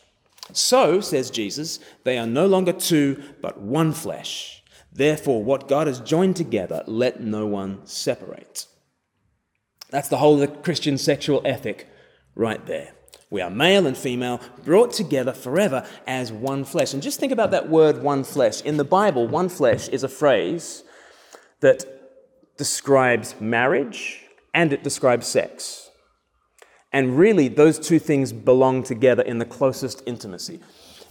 So, 0.52 1.00
says 1.00 1.30
Jesus, 1.30 1.80
they 2.04 2.18
are 2.18 2.28
no 2.28 2.46
longer 2.46 2.74
two, 2.74 3.24
but 3.42 3.58
one 3.58 3.94
flesh. 3.94 4.62
Therefore, 4.92 5.42
what 5.42 5.70
God 5.70 5.88
has 5.88 6.02
joined 6.02 6.36
together, 6.36 6.84
let 6.88 7.22
no 7.22 7.46
one 7.46 7.86
separate. 7.86 8.66
That's 9.92 10.10
the 10.10 10.18
whole 10.18 10.34
of 10.34 10.42
the 10.42 10.48
Christian 10.48 10.98
sexual 10.98 11.42
ethic 11.46 11.88
right 12.36 12.66
there. 12.66 12.95
We 13.30 13.42
are 13.42 13.50
male 13.50 13.88
and 13.88 13.98
female, 13.98 14.40
brought 14.64 14.94
together 14.94 15.34
forever 15.34 15.88
as 16.06 16.32
one 16.32 16.64
flesh. 16.64 16.94
And 16.94 17.02
just 17.02 17.20
think 17.20 17.32
about 17.32 17.52
that 17.52 17.70
word, 17.70 18.02
one 18.02 18.24
flesh. 18.24 18.62
In 18.62 18.78
the 18.78 18.84
Bible, 18.84 19.28
one 19.28 19.50
flesh 19.50 19.88
is 19.90 20.04
a 20.04 20.10
phrase 20.10 20.84
that 21.60 21.86
describes 22.58 23.36
marriage 23.42 24.22
and 24.54 24.72
it 24.72 24.84
describes 24.84 25.28
sex. 25.28 25.90
And 26.94 27.18
really, 27.18 27.50
those 27.50 27.78
two 27.78 28.00
things 28.00 28.32
belong 28.32 28.84
together 28.84 29.24
in 29.24 29.40
the 29.40 29.46
closest 29.46 30.02
intimacy. 30.06 30.62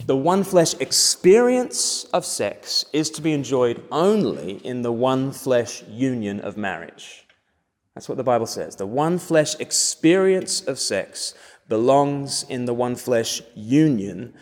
The 0.05 0.17
one 0.17 0.43
flesh 0.43 0.73
experience 0.75 2.05
of 2.05 2.25
sex 2.25 2.85
is 2.91 3.09
to 3.11 3.21
be 3.21 3.33
enjoyed 3.33 3.83
only 3.91 4.53
in 4.65 4.81
the 4.81 4.91
one 4.91 5.31
flesh 5.31 5.83
union 5.87 6.39
of 6.39 6.57
marriage. 6.57 7.25
That's 7.93 8.09
what 8.09 8.17
the 8.17 8.23
Bible 8.23 8.45
says. 8.45 8.75
The 8.75 8.85
one 8.85 9.17
flesh 9.17 9.55
experience 9.59 10.61
of 10.61 10.79
sex 10.79 11.33
belongs 11.67 12.43
in 12.43 12.65
the 12.65 12.73
one 12.73 12.95
flesh 12.95 13.41
union 13.55 14.33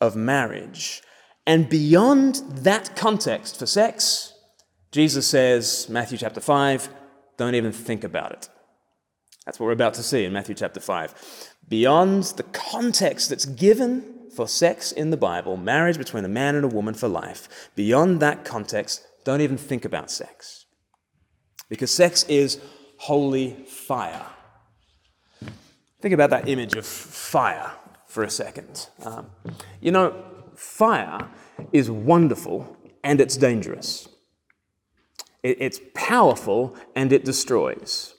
of 0.00 0.16
marriage. 0.16 1.02
And 1.46 1.68
beyond 1.68 2.36
that 2.48 2.96
context 2.96 3.58
for 3.58 3.66
sex, 3.66 4.32
Jesus 4.92 5.26
says, 5.26 5.88
Matthew 5.88 6.18
chapter 6.18 6.40
5, 6.40 6.88
don't 7.36 7.54
even 7.54 7.72
think 7.72 8.04
about 8.04 8.32
it. 8.32 8.48
That's 9.44 9.60
what 9.60 9.66
we're 9.66 9.72
about 9.72 9.94
to 9.94 10.02
see 10.02 10.24
in 10.24 10.32
Matthew 10.32 10.54
chapter 10.54 10.80
5. 10.80 11.52
Beyond 11.68 12.24
the 12.36 12.44
context 12.44 13.28
that's 13.28 13.44
given 13.44 14.30
for 14.34 14.48
sex 14.48 14.92
in 14.92 15.10
the 15.10 15.16
Bible, 15.16 15.56
marriage 15.56 15.98
between 15.98 16.24
a 16.24 16.28
man 16.28 16.54
and 16.54 16.64
a 16.64 16.68
woman 16.68 16.94
for 16.94 17.08
life, 17.08 17.70
beyond 17.74 18.20
that 18.20 18.44
context, 18.44 19.06
don't 19.24 19.40
even 19.40 19.58
think 19.58 19.84
about 19.84 20.10
sex. 20.10 20.66
Because 21.68 21.90
sex 21.90 22.24
is 22.24 22.60
holy 22.98 23.64
fire. 23.66 24.26
Think 26.04 26.12
about 26.12 26.28
that 26.28 26.50
image 26.50 26.74
of 26.74 26.84
fire 26.84 27.72
for 28.06 28.24
a 28.24 28.28
second. 28.28 28.88
Um, 29.06 29.30
you 29.80 29.90
know, 29.90 30.14
fire 30.54 31.30
is 31.72 31.90
wonderful 31.90 32.76
and 33.02 33.22
it's 33.22 33.38
dangerous. 33.38 34.06
It's 35.42 35.80
powerful 35.94 36.76
and 36.94 37.10
it 37.10 37.24
destroys. 37.24 38.16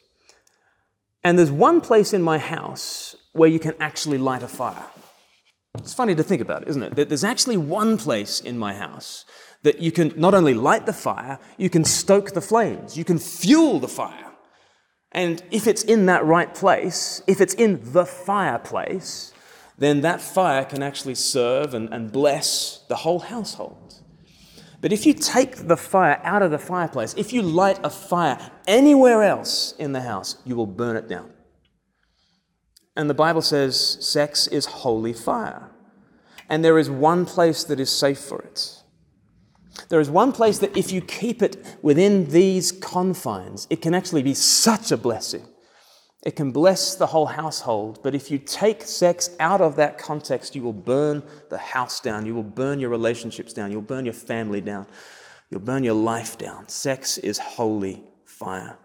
And 1.24 1.38
there's 1.38 1.52
one 1.52 1.80
place 1.80 2.12
in 2.12 2.24
my 2.24 2.40
house 2.40 3.16
where 3.34 3.50
you 3.50 3.60
can 3.60 3.76
actually 3.80 4.18
light 4.18 4.42
a 4.42 4.48
fire. 4.48 4.88
It's 5.78 5.94
funny 5.94 6.16
to 6.16 6.24
think 6.24 6.42
about, 6.42 6.68
isn't 6.68 6.82
it? 6.82 6.96
That 6.96 7.10
there's 7.10 7.24
actually 7.24 7.58
one 7.58 8.00
place 8.00 8.40
in 8.40 8.58
my 8.58 8.74
house 8.74 9.26
that 9.62 9.80
you 9.80 9.92
can 9.92 10.12
not 10.18 10.34
only 10.34 10.56
light 10.56 10.88
the 10.88 10.94
fire, 10.94 11.38
you 11.60 11.70
can 11.70 11.84
stoke 11.84 12.32
the 12.32 12.42
flames, 12.42 12.98
you 12.98 13.06
can 13.06 13.20
fuel 13.20 13.80
the 13.80 13.88
fire. 13.88 14.25
And 15.16 15.42
if 15.50 15.66
it's 15.66 15.82
in 15.82 16.08
that 16.08 16.26
right 16.26 16.54
place, 16.54 17.24
if 17.26 17.40
it's 17.40 17.54
in 17.54 17.80
the 17.94 18.06
fireplace, 18.06 19.32
then 19.78 20.02
that 20.02 20.20
fire 20.20 20.66
can 20.66 20.84
actually 20.84 21.16
serve 21.16 21.74
and, 21.74 21.88
and 21.94 22.12
bless 22.12 22.84
the 22.90 22.98
whole 22.98 23.20
household. 23.20 23.94
But 24.82 24.92
if 24.92 25.06
you 25.06 25.14
take 25.14 25.68
the 25.68 25.78
fire 25.78 26.20
out 26.26 26.42
of 26.42 26.52
the 26.52 26.60
fireplace, 26.60 27.14
if 27.16 27.32
you 27.32 27.42
light 27.42 27.80
a 27.82 27.90
fire 27.90 28.52
anywhere 28.68 29.24
else 29.24 29.74
in 29.80 29.94
the 29.94 30.02
house, 30.02 30.36
you 30.44 30.58
will 30.58 30.68
burn 30.68 30.98
it 30.98 31.08
down. 31.08 31.32
And 32.98 33.10
the 33.10 33.14
Bible 33.14 33.42
says 33.42 33.98
sex 34.06 34.48
is 34.48 34.66
holy 34.66 35.14
fire. 35.14 35.72
And 36.50 36.64
there 36.64 36.78
is 36.78 36.90
one 36.90 37.26
place 37.26 37.64
that 37.64 37.80
is 37.80 37.90
safe 37.90 38.20
for 38.20 38.42
it. 38.42 38.84
There 39.90 40.00
is 40.00 40.10
one 40.10 40.32
place 40.32 40.60
that 40.60 40.76
if 40.78 40.92
you 40.92 41.02
keep 41.02 41.42
it 41.42 41.78
within 41.82 42.30
these 42.30 42.72
confines, 42.72 43.68
it 43.70 43.82
can 43.82 43.94
actually 43.94 44.24
be 44.24 44.34
such 44.34 44.92
a 44.92 44.98
blessing. 44.98 45.46
It 46.26 46.36
can 46.36 46.52
bless 46.52 46.96
the 46.96 47.06
whole 47.06 47.28
household, 47.28 48.00
but 48.02 48.16
if 48.16 48.32
you 48.32 48.40
take 48.40 48.82
sex 48.82 49.30
out 49.40 49.62
of 49.62 49.76
that 49.76 50.00
context, 50.00 50.56
you 50.56 50.64
will 50.64 50.74
burn 50.74 51.22
the 51.50 51.58
house 51.60 52.00
down. 52.00 52.26
You 52.26 52.34
will 52.34 52.42
burn 52.42 52.80
your 52.80 52.90
relationships 52.90 53.54
down. 53.54 53.72
You'll 53.72 53.82
burn 53.82 54.06
your 54.06 54.14
family 54.16 54.60
down. 54.60 54.88
You'll 55.52 55.62
burn 55.62 55.84
your 55.84 55.94
life 55.94 56.38
down. 56.38 56.68
Sex 56.68 57.20
is 57.20 57.38
holy 57.38 58.04
fire. 58.26 58.80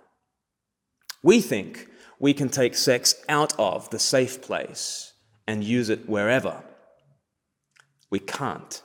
We 1.22 1.40
think 1.40 1.88
we 2.18 2.34
can 2.34 2.50
take 2.50 2.74
sex 2.74 3.14
out 3.28 3.58
of 3.58 3.88
the 3.88 3.98
safe 3.98 4.42
place 4.42 5.14
and 5.46 5.64
use 5.64 5.88
it 5.88 6.08
wherever. 6.08 6.62
We 8.10 8.18
can't. 8.18 8.82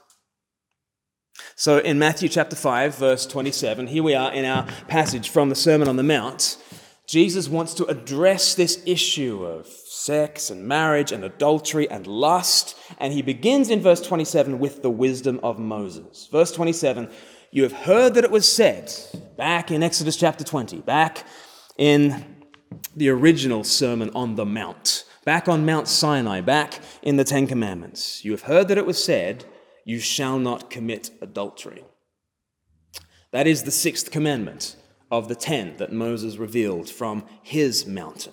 So 1.54 1.78
in 1.78 1.98
Matthew 1.98 2.28
chapter 2.28 2.56
5, 2.56 2.96
verse 2.96 3.26
27, 3.26 3.86
here 3.86 4.02
we 4.02 4.14
are 4.14 4.32
in 4.32 4.44
our 4.44 4.66
passage 4.88 5.30
from 5.30 5.48
the 5.48 5.54
Sermon 5.54 5.88
on 5.88 5.96
the 5.96 6.02
Mount. 6.02 6.58
Jesus 7.06 7.48
wants 7.48 7.72
to 7.74 7.86
address 7.86 8.54
this 8.54 8.82
issue 8.84 9.44
of 9.44 9.66
sex 9.66 10.50
and 10.50 10.66
marriage 10.66 11.12
and 11.12 11.24
adultery 11.24 11.88
and 11.88 12.06
lust. 12.06 12.76
And 12.98 13.12
he 13.12 13.22
begins 13.22 13.70
in 13.70 13.80
verse 13.80 14.00
27 14.00 14.58
with 14.58 14.82
the 14.82 14.90
wisdom 14.90 15.38
of 15.42 15.58
Moses. 15.58 16.28
Verse 16.30 16.52
27 16.52 17.08
You 17.52 17.62
have 17.62 17.72
heard 17.72 18.14
that 18.14 18.24
it 18.24 18.30
was 18.30 18.50
said 18.50 18.92
back 19.36 19.70
in 19.70 19.82
Exodus 19.82 20.16
chapter 20.16 20.42
20, 20.42 20.80
back 20.80 21.24
in 21.78 22.36
the 22.96 23.08
original 23.08 23.62
Sermon 23.62 24.10
on 24.14 24.34
the 24.34 24.44
Mount, 24.46 25.04
back 25.24 25.48
on 25.48 25.64
Mount 25.64 25.86
Sinai, 25.86 26.40
back 26.40 26.80
in 27.02 27.16
the 27.16 27.24
Ten 27.24 27.46
Commandments. 27.46 28.24
You 28.24 28.32
have 28.32 28.42
heard 28.42 28.68
that 28.68 28.78
it 28.78 28.86
was 28.86 29.02
said, 29.02 29.44
You 29.86 30.00
shall 30.00 30.40
not 30.40 30.68
commit 30.68 31.12
adultery. 31.22 31.84
That 33.30 33.46
is 33.46 33.62
the 33.62 33.70
sixth 33.70 34.10
commandment 34.10 34.74
of 35.12 35.28
the 35.28 35.36
ten 35.36 35.76
that 35.76 35.92
Moses 35.92 36.38
revealed 36.38 36.90
from 36.90 37.24
his 37.40 37.86
mountain. 37.86 38.32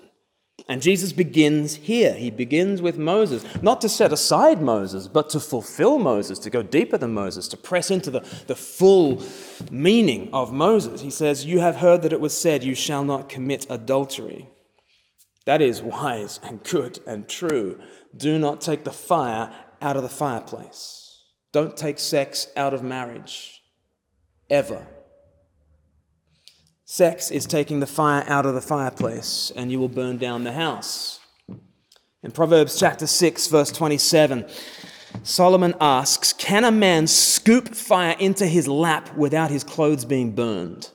And 0.67 0.81
Jesus 0.81 1.13
begins 1.13 1.75
here. 1.75 2.13
He 2.13 2.31
begins 2.31 2.81
with 2.81 2.97
Moses, 2.97 3.45
not 3.61 3.81
to 3.81 3.89
set 3.89 4.11
aside 4.11 4.63
Moses, 4.63 5.07
but 5.07 5.29
to 5.29 5.39
fulfill 5.39 5.99
Moses, 5.99 6.39
to 6.39 6.49
go 6.49 6.63
deeper 6.63 6.97
than 6.97 7.13
Moses, 7.13 7.47
to 7.49 7.57
press 7.57 7.91
into 7.91 8.09
the, 8.09 8.21
the 8.47 8.55
full 8.55 9.21
meaning 9.69 10.29
of 10.33 10.51
Moses. 10.51 11.01
He 11.01 11.11
says, 11.11 11.45
You 11.45 11.59
have 11.59 11.75
heard 11.75 12.01
that 12.01 12.13
it 12.13 12.21
was 12.21 12.35
said, 12.35 12.63
You 12.63 12.73
shall 12.73 13.03
not 13.03 13.29
commit 13.29 13.67
adultery. 13.69 14.49
That 15.45 15.61
is 15.61 15.83
wise 15.83 16.39
and 16.41 16.63
good 16.63 16.99
and 17.05 17.29
true. 17.29 17.79
Do 18.17 18.39
not 18.39 18.59
take 18.59 18.85
the 18.85 18.91
fire 18.91 19.53
out 19.83 19.97
of 19.97 20.01
the 20.01 20.09
fireplace. 20.09 21.02
Don't 21.53 21.77
take 21.77 21.99
sex 21.99 22.47
out 22.57 22.73
of 22.73 22.81
marriage, 22.81 23.61
ever. 24.49 24.87
Sex 26.83 27.29
is 27.29 27.45
taking 27.45 27.79
the 27.79 27.87
fire 27.87 28.25
out 28.27 28.47
of 28.47 28.55
the 28.55 28.61
fireplace, 28.61 29.51
and 29.55 29.71
you 29.71 29.79
will 29.79 29.87
burn 29.87 30.17
down 30.17 30.43
the 30.43 30.51
house. 30.51 31.19
In 32.23 32.31
Proverbs 32.31 32.79
chapter 32.79 33.05
6, 33.05 33.47
verse 33.47 33.71
27, 33.71 34.49
Solomon 35.21 35.75
asks 35.79 36.33
Can 36.33 36.63
a 36.63 36.71
man 36.71 37.05
scoop 37.05 37.75
fire 37.75 38.15
into 38.17 38.47
his 38.47 38.67
lap 38.67 39.15
without 39.15 39.51
his 39.51 39.63
clothes 39.63 40.05
being 40.05 40.33
burned? 40.33 40.89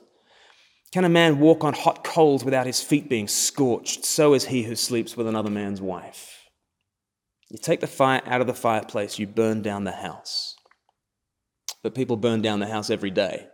Can 0.91 1.05
a 1.05 1.09
man 1.09 1.39
walk 1.39 1.63
on 1.63 1.73
hot 1.73 2.03
coals 2.03 2.43
without 2.43 2.65
his 2.65 2.81
feet 2.81 3.07
being 3.07 3.29
scorched? 3.29 4.03
So 4.03 4.33
is 4.33 4.45
he 4.45 4.63
who 4.63 4.75
sleeps 4.75 5.15
with 5.15 5.27
another 5.27 5.51
man's 5.51 5.79
wife. 5.79 6.39
You 7.49 7.57
take 7.57 7.79
the 7.79 7.87
fire 7.87 8.21
out 8.25 8.41
of 8.41 8.47
the 8.47 8.53
fireplace, 8.53 9.17
you 9.17 9.25
burn 9.25 9.61
down 9.61 9.83
the 9.83 9.91
house. 9.91 10.48
But 11.83 11.95
people 11.95 12.17
burn 12.17 12.41
down 12.41 12.59
the 12.59 12.67
house 12.67 12.89
every 12.89 13.11
day. 13.11 13.47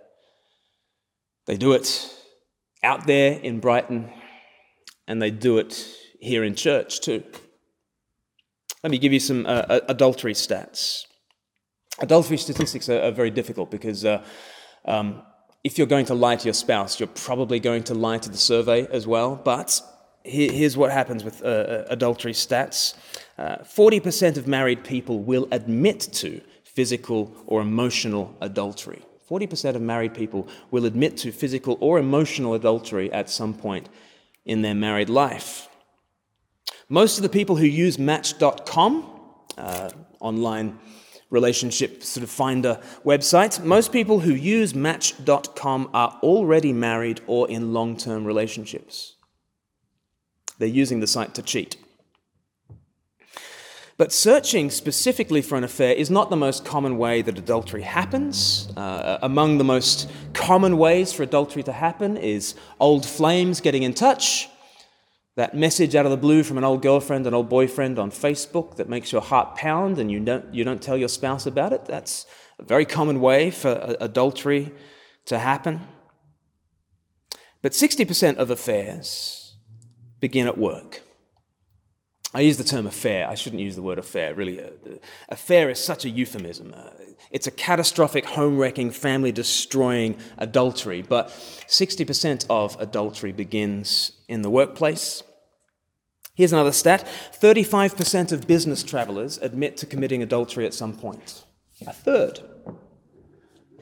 They 1.46 1.58
do 1.58 1.74
it 1.74 2.12
out 2.84 3.06
there 3.06 3.40
in 3.40 3.60
Brighton, 3.60 4.10
and 5.08 5.22
they 5.22 5.32
do 5.32 5.58
it 5.58 5.88
here 6.20 6.44
in 6.44 6.56
church 6.56 7.02
too. 7.02 7.24
Let 8.84 8.92
me 8.92 8.98
give 8.98 9.14
you 9.14 9.20
some 9.20 9.46
uh, 9.48 9.80
adultery 9.88 10.34
stats. 10.34 11.04
Adultery 12.00 12.38
statistics 12.38 12.90
are, 12.90 13.02
are 13.02 13.12
very 13.12 13.32
difficult 13.32 13.72
because 13.72 14.06
uh, 14.06 14.24
um, 14.86 15.22
if 15.64 15.78
you're 15.78 15.88
going 15.88 16.06
to 16.06 16.14
lie 16.14 16.36
to 16.36 16.46
your 16.46 16.54
spouse, 16.54 17.00
you're 17.00 17.08
probably 17.08 17.60
going 17.60 17.84
to 17.86 17.94
lie 17.94 18.18
to 18.20 18.30
the 18.30 18.38
survey 18.38 18.88
as 18.92 19.08
well. 19.08 19.36
But 19.36 19.82
here's 20.24 20.76
what 20.76 20.92
happens 20.92 21.24
with 21.24 21.44
uh, 21.44 21.48
uh 21.48 21.86
adultery 21.90 22.34
stats 22.34 22.96
40% 23.38 24.38
uh, 24.38 24.40
of 24.40 24.48
married 24.48 24.84
people 24.84 25.20
will 25.20 25.48
admit 25.52 26.00
to 26.14 26.42
physical 26.76 27.34
or 27.48 27.62
emotional 27.62 28.36
adultery. 28.42 29.02
40% 29.30 29.76
of 29.76 29.82
married 29.82 30.14
people 30.14 30.48
will 30.70 30.86
admit 30.86 31.18
to 31.18 31.32
physical 31.32 31.78
or 31.80 31.98
emotional 31.98 32.54
adultery 32.54 33.12
at 33.12 33.30
some 33.30 33.54
point 33.54 33.90
in 34.46 34.62
their 34.62 34.76
married 34.76 35.10
life. 35.10 35.68
Most 36.90 37.18
of 37.18 37.24
the 37.24 37.30
people 37.30 37.56
who 37.56 37.66
use 37.66 37.98
Match.com, 37.98 39.10
uh, 39.58 39.90
online 40.20 40.78
relationship 41.32 42.04
sort 42.04 42.24
of 42.24 42.30
finder 42.30 42.80
website, 43.04 43.64
most 43.64 43.92
people 43.92 44.20
who 44.20 44.34
use 44.34 44.76
Match.com 44.76 45.90
are 45.94 46.20
already 46.22 46.74
married 46.74 47.22
or 47.26 47.50
in 47.50 47.74
long 47.74 47.98
term 47.98 48.26
relationships. 48.26 49.16
They're 50.60 50.68
using 50.68 51.00
the 51.00 51.08
site 51.08 51.34
to 51.36 51.42
cheat. 51.42 51.78
But 53.98 54.12
searching 54.12 54.70
specifically 54.72 55.42
for 55.42 55.58
an 55.58 55.64
affair 55.64 55.94
is 55.94 56.12
not 56.12 56.30
the 56.30 56.36
most 56.36 56.66
common 56.66 56.98
way 56.98 57.22
that 57.22 57.38
adultery 57.38 57.84
happens. 57.84 58.70
Uh, 58.76 59.20
among 59.22 59.58
the 59.58 59.64
most 59.64 60.12
common 60.34 60.78
ways 60.78 61.14
for 61.14 61.24
adultery 61.24 61.64
to 61.64 61.72
happen 61.72 62.18
is 62.18 62.56
old 62.80 63.06
flames 63.06 63.62
getting 63.62 63.84
in 63.84 63.94
touch, 63.94 64.50
that 65.36 65.56
message 65.56 65.96
out 65.96 66.06
of 66.06 66.12
the 66.12 66.18
blue 66.18 66.44
from 66.44 66.58
an 66.58 66.66
old 66.66 66.82
girlfriend, 66.82 67.26
an 67.26 67.34
old 67.34 67.48
boyfriend 67.48 67.98
on 67.98 68.12
Facebook 68.12 68.76
that 68.76 68.90
makes 68.90 69.14
your 69.14 69.22
heart 69.22 69.56
pound 69.56 69.98
and 69.98 70.12
you 70.12 70.20
don't, 70.20 70.54
you 70.54 70.66
don't 70.66 70.82
tell 70.82 70.98
your 70.98 71.10
spouse 71.10 71.46
about 71.46 71.72
it. 71.72 71.86
That's 71.86 72.26
a 72.60 72.64
very 72.64 72.86
common 72.86 73.22
way 73.22 73.50
for 73.50 73.96
adultery 74.02 74.74
to 75.26 75.40
happen. 75.40 75.82
But 77.62 77.72
60% 77.72 78.36
of 78.36 78.50
affairs 78.50 79.56
begin 80.20 80.48
at 80.48 80.58
work. 80.58 81.02
I 82.36 82.42
use 82.42 82.58
the 82.58 82.66
term 82.66 82.86
affair. 82.86 83.30
I 83.30 83.36
shouldn't 83.36 83.62
use 83.62 83.78
the 83.78 83.82
word 83.82 83.98
affair, 83.98 84.36
really. 84.36 84.62
Uh, 84.62 84.68
affair 85.30 85.70
is 85.70 85.80
such 85.80 86.04
a 86.04 86.10
euphemism. 86.10 86.74
Uh, 86.76 86.90
it's 87.32 87.48
a 87.48 87.52
catastrophic, 87.52 88.26
home 88.26 88.58
wrecking, 88.58 88.92
family 88.92 89.32
destroying 89.32 90.18
adultery. 90.38 91.02
But 91.02 91.30
60% 91.30 92.46
of 92.50 92.76
adultery 92.78 93.32
begins 93.32 94.12
in 94.28 94.42
the 94.42 94.50
workplace. 94.50 95.24
Here's 96.34 96.52
another 96.52 96.74
stat 96.74 97.08
35% 97.42 98.34
of 98.34 98.46
business 98.46 98.84
travelers 98.84 99.38
admit 99.38 99.78
to 99.78 99.86
committing 99.86 100.22
adultery 100.22 100.66
at 100.66 100.74
some 100.74 100.94
point. 100.94 101.46
A 101.88 101.94
third. 101.94 102.42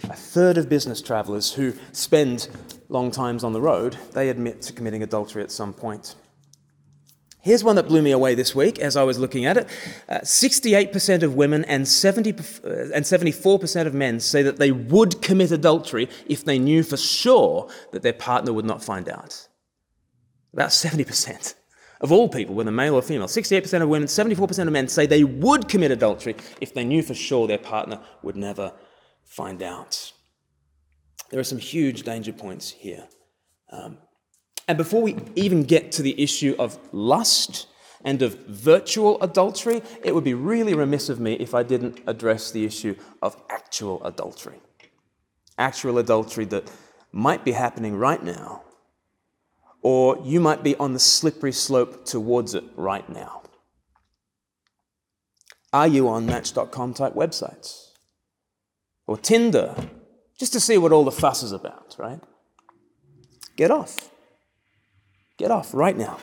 A 0.03 0.15
third 0.15 0.59
of 0.59 0.69
business 0.69 1.01
travelers 1.01 1.53
who 1.53 1.73
spend 1.91 2.49
long 2.87 3.09
times 3.09 3.43
on 3.43 3.53
the 3.53 3.61
road, 3.61 3.97
they 4.11 4.29
admit 4.29 4.61
to 4.63 4.73
committing 4.73 5.01
adultery 5.01 5.41
at 5.41 5.51
some 5.51 5.73
point. 5.73 6.13
Here's 7.43 7.61
one 7.61 7.75
that 7.75 7.89
blew 7.89 8.01
me 8.01 8.11
away 8.11 8.35
this 8.35 8.55
week 8.55 8.79
as 8.79 8.95
I 8.95 9.03
was 9.03 9.19
looking 9.19 9.45
at 9.45 9.57
it. 9.57 9.67
Uh, 10.07 10.19
68% 10.19 11.23
of 11.23 11.35
women 11.35 11.65
and, 11.65 11.85
70, 11.85 12.31
uh, 12.31 12.33
and 12.93 13.03
74% 13.03 13.85
of 13.85 13.93
men 13.93 14.21
say 14.21 14.41
that 14.43 14.59
they 14.59 14.71
would 14.71 15.21
commit 15.21 15.51
adultery 15.51 16.07
if 16.25 16.45
they 16.45 16.57
knew 16.57 16.83
for 16.83 16.95
sure 16.95 17.69
that 17.91 18.01
their 18.01 18.13
partner 18.13 18.53
would 18.53 18.63
not 18.63 18.81
find 18.81 19.09
out. 19.09 19.49
About 20.53 20.69
70% 20.69 21.55
of 21.99 22.13
all 22.13 22.29
people, 22.29 22.55
whether 22.55 22.71
male 22.71 22.95
or 22.95 23.01
female, 23.01 23.27
68% 23.27 23.81
of 23.81 23.89
women, 23.89 24.07
74% 24.07 24.59
of 24.67 24.71
men 24.71 24.87
say 24.87 25.05
they 25.05 25.25
would 25.25 25.67
commit 25.67 25.91
adultery 25.91 26.37
if 26.61 26.73
they 26.73 26.85
knew 26.85 27.03
for 27.03 27.13
sure 27.13 27.45
their 27.45 27.57
partner 27.57 27.99
would 28.21 28.37
never 28.37 28.71
find 29.25 29.61
out. 29.61 30.13
There 31.29 31.41
are 31.41 31.43
some 31.43 31.57
huge 31.57 32.03
danger 32.03 32.31
points 32.31 32.69
here. 32.69 33.09
Um, 33.69 33.97
and 34.67 34.77
before 34.77 35.01
we 35.01 35.17
even 35.35 35.63
get 35.63 35.91
to 35.93 36.01
the 36.01 36.21
issue 36.21 36.55
of 36.57 36.77
lust 36.91 37.67
and 38.03 38.21
of 38.21 38.35
virtual 38.47 39.21
adultery, 39.21 39.81
it 40.03 40.13
would 40.13 40.23
be 40.23 40.33
really 40.33 40.73
remiss 40.73 41.09
of 41.09 41.19
me 41.19 41.33
if 41.33 41.53
I 41.53 41.63
didn't 41.63 42.01
address 42.07 42.51
the 42.51 42.65
issue 42.65 42.95
of 43.21 43.35
actual 43.49 44.03
adultery. 44.05 44.59
Actual 45.57 45.97
adultery 45.97 46.45
that 46.45 46.71
might 47.11 47.45
be 47.45 47.51
happening 47.51 47.95
right 47.95 48.23
now, 48.23 48.63
or 49.81 50.19
you 50.23 50.39
might 50.39 50.63
be 50.63 50.75
on 50.77 50.93
the 50.93 50.99
slippery 50.99 51.51
slope 51.51 52.05
towards 52.05 52.55
it 52.55 52.63
right 52.75 53.07
now. 53.09 53.43
Are 55.71 55.87
you 55.87 56.07
on 56.07 56.25
Match.com 56.25 56.93
type 56.93 57.13
websites? 57.13 57.89
Or 59.07 59.17
Tinder? 59.17 59.75
Just 60.39 60.53
to 60.53 60.59
see 60.59 60.77
what 60.77 60.91
all 60.91 61.03
the 61.03 61.11
fuss 61.11 61.43
is 61.43 61.51
about, 61.51 61.95
right? 61.97 62.19
Get 63.55 63.71
off. 63.71 64.12
Get 65.37 65.51
off 65.51 65.73
right 65.73 65.97
now. 65.97 66.19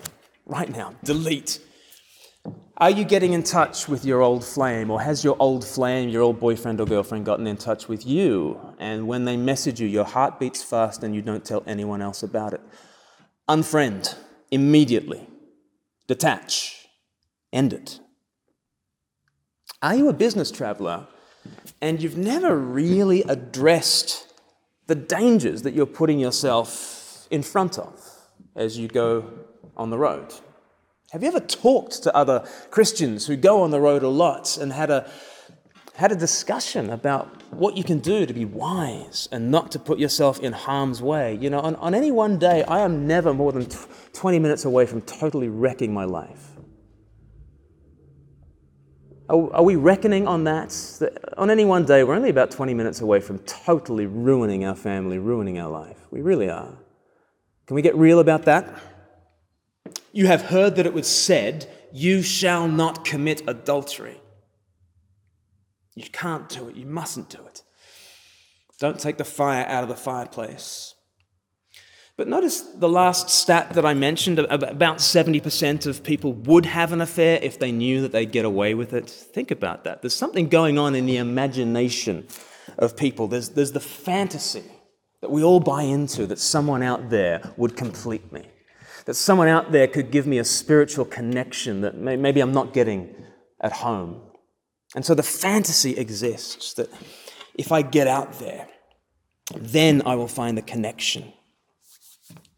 Right 0.47 0.71
now. 0.71 0.95
Delete. 1.05 1.61
Are 2.77 2.91
you 2.91 3.05
getting 3.05 3.35
in 3.35 3.43
touch 3.43 3.89
with 3.89 4.07
your 4.07 4.23
old 4.23 4.43
flame, 4.43 4.91
or 4.91 5.03
has 5.03 5.23
your 5.23 5.37
old 5.39 5.67
flame, 5.67 6.09
your 6.09 6.23
old 6.23 6.41
boyfriend 6.41 6.81
or 6.81 6.87
girlfriend, 6.87 7.27
gotten 7.27 7.47
in 7.47 7.59
touch 7.59 7.89
with 7.89 8.07
you? 8.07 8.59
And 8.79 9.07
when 9.07 9.27
they 9.27 9.37
message 9.37 9.81
you, 9.81 9.87
your 9.87 10.07
heart 10.07 10.41
beats 10.41 10.63
fast 10.63 11.03
and 11.03 11.15
you 11.15 11.21
don't 11.21 11.45
tell 11.45 11.63
anyone 11.67 12.01
else 12.01 12.23
about 12.23 12.55
it. 12.55 12.63
Unfriend 13.49 14.17
immediately. 14.51 15.27
Detach. 16.07 16.89
End 17.53 17.73
it. 17.73 18.01
Are 19.83 19.95
you 19.95 20.09
a 20.09 20.13
business 20.13 20.51
traveler 20.51 21.07
and 21.83 22.03
you've 22.03 22.17
never 22.17 22.57
really 22.57 23.23
addressed 23.25 24.27
the 24.87 24.95
dangers 24.95 25.63
that 25.63 25.75
you're 25.75 25.87
putting 25.87 26.19
yourself 26.19 27.27
in 27.31 27.43
front 27.43 27.79
of? 27.79 28.20
As 28.57 28.79
you 28.79 28.89
go 28.89 29.31
on 29.77 29.91
the 29.91 29.99
road? 29.99 30.33
Have 31.13 31.23
you 31.23 31.29
ever 31.29 31.41
talked 31.41 32.05
to 32.05 32.15
other 32.15 32.47
Christians 32.71 33.27
who 33.27 33.37
go 33.37 33.63
on 33.63 33.71
the 33.71 33.81
road 33.81 34.03
a 34.03 34.09
lot 34.09 34.57
and 34.57 34.73
had 34.73 34.91
a, 34.91 35.11
had 35.97 36.13
a 36.13 36.17
discussion 36.17 36.91
about 36.91 37.43
what 37.53 37.77
you 37.77 37.83
can 37.83 37.99
do 37.99 38.27
to 38.27 38.33
be 38.33 38.45
wise 38.45 39.29
and 39.33 39.51
not 39.51 39.73
to 39.73 39.81
put 39.81 39.99
yourself 39.99 40.39
in 40.39 40.53
harm's 40.53 41.03
way? 41.03 41.37
You 41.41 41.51
know, 41.51 41.59
on, 41.61 41.75
on 41.77 41.95
any 41.95 42.13
one 42.13 42.39
day, 42.39 42.63
I 42.63 42.81
am 42.81 43.09
never 43.09 43.35
more 43.35 43.51
than 43.51 43.67
20 44.13 44.39
minutes 44.39 44.65
away 44.65 44.87
from 44.87 45.01
totally 45.03 45.49
wrecking 45.49 45.93
my 45.93 46.05
life. 46.05 46.51
Are, 49.29 49.55
are 49.55 49.65
we 49.65 49.75
reckoning 49.75 50.29
on 50.29 50.45
that? 50.45 50.71
that? 51.01 51.39
On 51.39 51.51
any 51.51 51.65
one 51.65 51.85
day, 51.85 52.05
we're 52.05 52.15
only 52.15 52.31
about 52.31 52.53
20 52.53 52.73
minutes 52.73 53.01
away 53.01 53.21
from 53.21 53.41
totally 53.41 54.07
ruining 54.07 54.65
our 54.65 54.77
family, 54.77 55.19
ruining 55.19 55.59
our 55.59 55.71
life. 55.71 55.99
We 56.13 56.21
really 56.21 56.49
are. 56.49 56.77
Can 57.71 57.77
we 57.77 57.83
get 57.83 57.95
real 57.95 58.19
about 58.19 58.47
that? 58.47 58.83
You 60.11 60.27
have 60.27 60.43
heard 60.43 60.75
that 60.75 60.87
it 60.87 60.93
was 60.93 61.07
said, 61.07 61.71
You 61.93 62.21
shall 62.21 62.67
not 62.67 63.05
commit 63.05 63.43
adultery. 63.47 64.21
You 65.95 66.11
can't 66.11 66.49
do 66.49 66.69
it. 66.69 66.75
You 66.75 66.85
mustn't 66.85 67.31
do 67.31 67.39
it. 67.47 67.63
Don't 68.81 68.99
take 68.99 69.19
the 69.19 69.25
fire 69.25 69.65
out 69.67 69.85
of 69.85 69.89
the 69.89 69.95
fireplace. 69.95 70.97
But 72.17 72.27
notice 72.27 72.61
the 72.61 72.89
last 72.89 73.31
stat 73.31 73.75
that 73.75 73.87
I 73.87 73.95
mentioned 73.95 74.41
about 74.41 74.97
70% 74.97 75.87
of 75.87 76.03
people 76.03 76.33
would 76.33 76.67
have 76.67 76.93
an 76.93 77.01
affair 77.01 77.39
if 77.41 77.61
they 77.61 77.71
knew 77.71 78.03
that 78.03 78.11
they'd 78.11 78.33
get 78.33 78.45
away 78.45 78.75
with 78.75 78.93
it. 78.93 79.09
Think 79.09 79.53
about 79.53 79.85
that. 79.85 80.03
There's 80.03 80.13
something 80.13 80.49
going 80.49 80.77
on 80.77 80.97
in 80.97 81.07
the 81.07 81.19
imagination 81.19 82.27
of 82.79 82.97
people, 82.97 83.29
there's, 83.29 83.51
there's 83.51 83.71
the 83.71 83.79
fantasy 83.79 84.65
that 85.21 85.31
we 85.31 85.43
all 85.43 85.61
buy 85.61 85.83
into 85.83 86.27
that 86.27 86.39
someone 86.39 86.83
out 86.83 87.11
there 87.11 87.53
would 87.57 87.77
complete 87.77 88.33
me, 88.33 88.47
that 89.05 89.15
someone 89.15 89.49
out 89.49 89.73
there 89.73 89.87
could 89.87 90.11
give 90.11 90.27
me 90.27 90.39
a 90.39 90.45
spiritual 90.45 91.05
connection 91.05 91.83
that 91.83 91.97
maybe 91.97 92.41
I'm 92.41 92.53
not 92.53 92.73
getting 92.73 93.15
at 93.61 93.73
home. 93.73 94.21
And 94.95 95.05
so 95.05 95.15
the 95.15 95.23
fantasy 95.23 95.97
exists 95.97 96.75
that 96.75 96.89
if 97.55 97.71
I 97.71 97.83
get 97.83 98.07
out 98.07 98.39
there, 98.39 98.69
then 99.55 100.03
I 100.07 100.15
will 100.15 100.29
find 100.29 100.57
the 100.57 100.63
connection. 100.63 101.33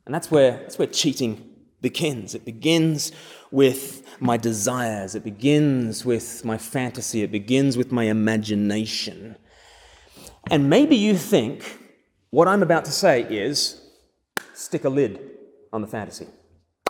And 0.06 0.14
that's 0.14 0.30
where, 0.30 0.52
that's 0.58 0.78
where 0.78 0.88
cheating 0.88 1.50
begins. 1.80 2.34
It 2.34 2.44
begins 2.44 3.12
with 3.50 4.02
my 4.20 4.36
desires, 4.36 5.14
it 5.14 5.24
begins 5.24 6.04
with 6.04 6.44
my 6.44 6.56
fantasy, 6.56 7.22
it 7.22 7.32
begins 7.32 7.76
with 7.76 7.90
my 7.92 8.04
imagination. 8.04 9.36
And 10.50 10.70
maybe 10.70 10.96
you 10.96 11.16
think 11.16 11.78
what 12.32 12.48
I'm 12.48 12.62
about 12.62 12.86
to 12.86 12.90
say 12.90 13.22
is 13.24 13.80
stick 14.54 14.84
a 14.84 14.88
lid 14.88 15.20
on 15.70 15.82
the 15.82 15.86
fantasy, 15.86 16.26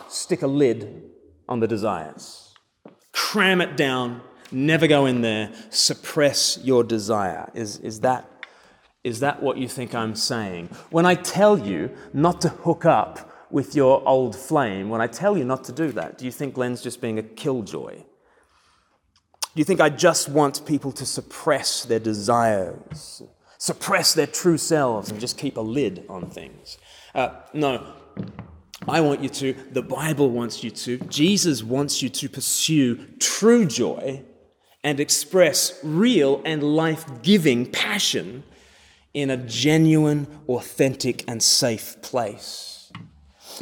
stick 0.07 0.41
a 0.41 0.47
lid 0.47 1.03
on 1.49 1.59
the 1.59 1.67
desires, 1.67 2.55
cram 3.11 3.59
it 3.59 3.75
down, 3.75 4.21
never 4.53 4.87
go 4.87 5.05
in 5.05 5.19
there, 5.19 5.51
suppress 5.69 6.57
your 6.63 6.81
desire. 6.81 7.51
Is, 7.53 7.77
is, 7.79 7.99
that, 7.99 8.25
is 9.03 9.19
that 9.19 9.43
what 9.43 9.57
you 9.57 9.67
think 9.67 9.93
I'm 9.93 10.15
saying? 10.15 10.69
When 10.91 11.05
I 11.05 11.15
tell 11.15 11.59
you 11.59 11.91
not 12.13 12.39
to 12.41 12.49
hook 12.49 12.85
up 12.85 13.29
with 13.51 13.75
your 13.75 14.01
old 14.07 14.37
flame, 14.37 14.87
when 14.87 15.01
I 15.01 15.07
tell 15.07 15.37
you 15.37 15.43
not 15.43 15.65
to 15.65 15.73
do 15.73 15.91
that, 15.91 16.17
do 16.17 16.23
you 16.23 16.31
think 16.31 16.53
Glen's 16.53 16.81
just 16.81 17.01
being 17.01 17.19
a 17.19 17.23
killjoy? 17.23 17.95
Do 17.97 19.59
you 19.59 19.65
think 19.65 19.81
I 19.81 19.89
just 19.89 20.29
want 20.29 20.65
people 20.65 20.93
to 20.93 21.05
suppress 21.05 21.83
their 21.83 21.99
desires? 21.99 23.23
Suppress 23.63 24.13
their 24.13 24.27
true 24.27 24.57
selves 24.57 25.09
and 25.09 25.21
just 25.21 25.37
keep 25.37 25.55
a 25.55 25.61
lid 25.61 26.03
on 26.09 26.29
things. 26.29 26.77
Uh, 27.15 27.29
no. 27.53 27.93
I 28.89 28.99
want 28.99 29.21
you 29.23 29.29
to, 29.29 29.53
the 29.71 29.81
Bible 29.81 30.29
wants 30.31 30.65
you 30.65 30.69
to, 30.69 30.97
Jesus 31.07 31.63
wants 31.63 32.01
you 32.01 32.09
to 32.09 32.27
pursue 32.27 32.97
true 33.19 33.65
joy 33.65 34.21
and 34.83 34.99
express 34.99 35.79
real 35.81 36.41
and 36.43 36.61
life 36.61 37.05
giving 37.21 37.65
passion 37.71 38.43
in 39.13 39.29
a 39.29 39.37
genuine, 39.37 40.27
authentic, 40.49 41.23
and 41.25 41.41
safe 41.41 42.01
place. 42.01 42.91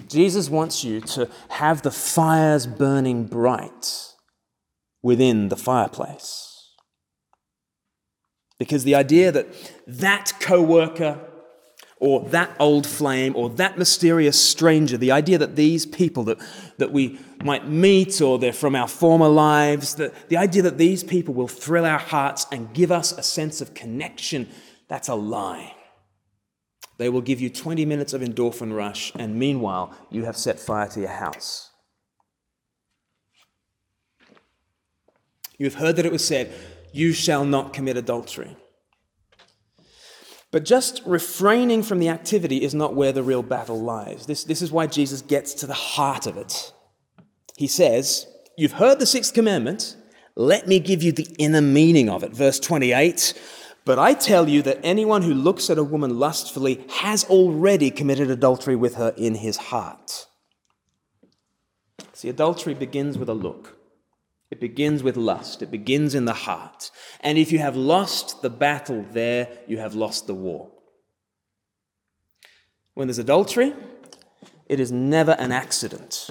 Jesus 0.07 0.49
wants 0.49 0.83
you 0.83 1.01
to 1.01 1.29
have 1.49 1.83
the 1.83 1.91
fires 1.91 2.65
burning 2.65 3.25
bright 3.25 4.15
within 5.03 5.49
the 5.49 5.57
fireplace. 5.57 6.50
Because 8.61 8.83
the 8.83 8.93
idea 8.93 9.31
that 9.31 9.47
that 9.87 10.33
co 10.39 10.61
worker 10.61 11.19
or 11.97 12.29
that 12.29 12.55
old 12.59 12.85
flame 12.85 13.35
or 13.35 13.49
that 13.49 13.75
mysterious 13.75 14.39
stranger, 14.39 14.97
the 14.97 15.11
idea 15.11 15.39
that 15.39 15.55
these 15.55 15.87
people 15.87 16.23
that, 16.25 16.37
that 16.77 16.91
we 16.91 17.19
might 17.43 17.67
meet 17.67 18.21
or 18.21 18.37
they're 18.37 18.53
from 18.53 18.75
our 18.75 18.87
former 18.87 19.27
lives, 19.27 19.95
the, 19.95 20.13
the 20.27 20.37
idea 20.37 20.61
that 20.61 20.77
these 20.77 21.03
people 21.03 21.33
will 21.33 21.47
thrill 21.47 21.85
our 21.85 21.97
hearts 21.97 22.45
and 22.51 22.71
give 22.71 22.91
us 22.91 23.11
a 23.13 23.23
sense 23.23 23.61
of 23.61 23.73
connection, 23.73 24.47
that's 24.87 25.07
a 25.07 25.15
lie. 25.15 25.75
They 26.99 27.09
will 27.09 27.21
give 27.21 27.41
you 27.41 27.49
20 27.49 27.83
minutes 27.85 28.13
of 28.13 28.21
endorphin 28.21 28.75
rush, 28.75 29.11
and 29.15 29.39
meanwhile, 29.39 29.91
you 30.11 30.25
have 30.25 30.37
set 30.37 30.59
fire 30.59 30.87
to 30.89 30.99
your 30.99 31.09
house. 31.09 31.71
You 35.57 35.65
have 35.65 35.75
heard 35.75 35.95
that 35.95 36.05
it 36.05 36.11
was 36.11 36.23
said, 36.23 36.53
You 36.91 37.13
shall 37.13 37.45
not 37.45 37.73
commit 37.73 37.97
adultery. 37.97 38.57
But 40.51 40.65
just 40.65 41.01
refraining 41.05 41.81
from 41.81 41.99
the 41.99 42.09
activity 42.09 42.61
is 42.61 42.75
not 42.75 42.93
where 42.93 43.13
the 43.13 43.23
real 43.23 43.41
battle 43.41 43.81
lies. 43.81 44.25
This, 44.25 44.43
this 44.43 44.61
is 44.61 44.71
why 44.71 44.87
Jesus 44.87 45.21
gets 45.21 45.53
to 45.55 45.67
the 45.67 45.73
heart 45.73 46.27
of 46.27 46.37
it. 46.37 46.73
He 47.55 47.67
says, 47.67 48.27
You've 48.57 48.73
heard 48.73 48.99
the 48.99 49.05
sixth 49.05 49.33
commandment. 49.33 49.95
Let 50.35 50.67
me 50.67 50.79
give 50.79 51.01
you 51.01 51.13
the 51.13 51.27
inner 51.37 51.61
meaning 51.61 52.09
of 52.09 52.23
it. 52.23 52.33
Verse 52.33 52.59
28 52.59 53.33
But 53.85 53.97
I 53.97 54.13
tell 54.13 54.49
you 54.49 54.61
that 54.63 54.79
anyone 54.83 55.21
who 55.21 55.33
looks 55.33 55.69
at 55.69 55.77
a 55.77 55.83
woman 55.83 56.19
lustfully 56.19 56.85
has 56.89 57.23
already 57.25 57.89
committed 57.89 58.29
adultery 58.29 58.75
with 58.75 58.95
her 58.95 59.13
in 59.15 59.35
his 59.35 59.55
heart. 59.55 60.27
See, 62.13 62.27
adultery 62.27 62.73
begins 62.73 63.17
with 63.17 63.29
a 63.29 63.33
look. 63.33 63.80
It 64.51 64.59
begins 64.59 65.01
with 65.01 65.15
lust. 65.15 65.61
It 65.61 65.71
begins 65.71 66.13
in 66.13 66.25
the 66.25 66.33
heart. 66.33 66.91
And 67.21 67.37
if 67.37 67.51
you 67.53 67.59
have 67.59 67.77
lost 67.77 68.41
the 68.41 68.49
battle 68.49 69.05
there, 69.11 69.47
you 69.65 69.77
have 69.77 69.95
lost 69.95 70.27
the 70.27 70.35
war. 70.35 70.69
When 72.93 73.07
there's 73.07 73.17
adultery, 73.17 73.73
it 74.67 74.81
is 74.81 74.91
never 74.91 75.31
an 75.39 75.53
accident. 75.53 76.29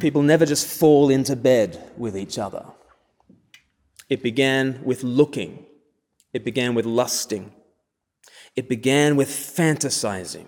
People 0.00 0.22
never 0.22 0.44
just 0.44 0.66
fall 0.66 1.10
into 1.10 1.36
bed 1.36 1.92
with 1.96 2.16
each 2.16 2.38
other. 2.38 2.64
It 4.08 4.22
began 4.22 4.82
with 4.82 5.04
looking, 5.04 5.66
it 6.32 6.44
began 6.44 6.74
with 6.74 6.86
lusting, 6.86 7.52
it 8.56 8.68
began 8.68 9.14
with 9.14 9.28
fantasizing, 9.28 10.46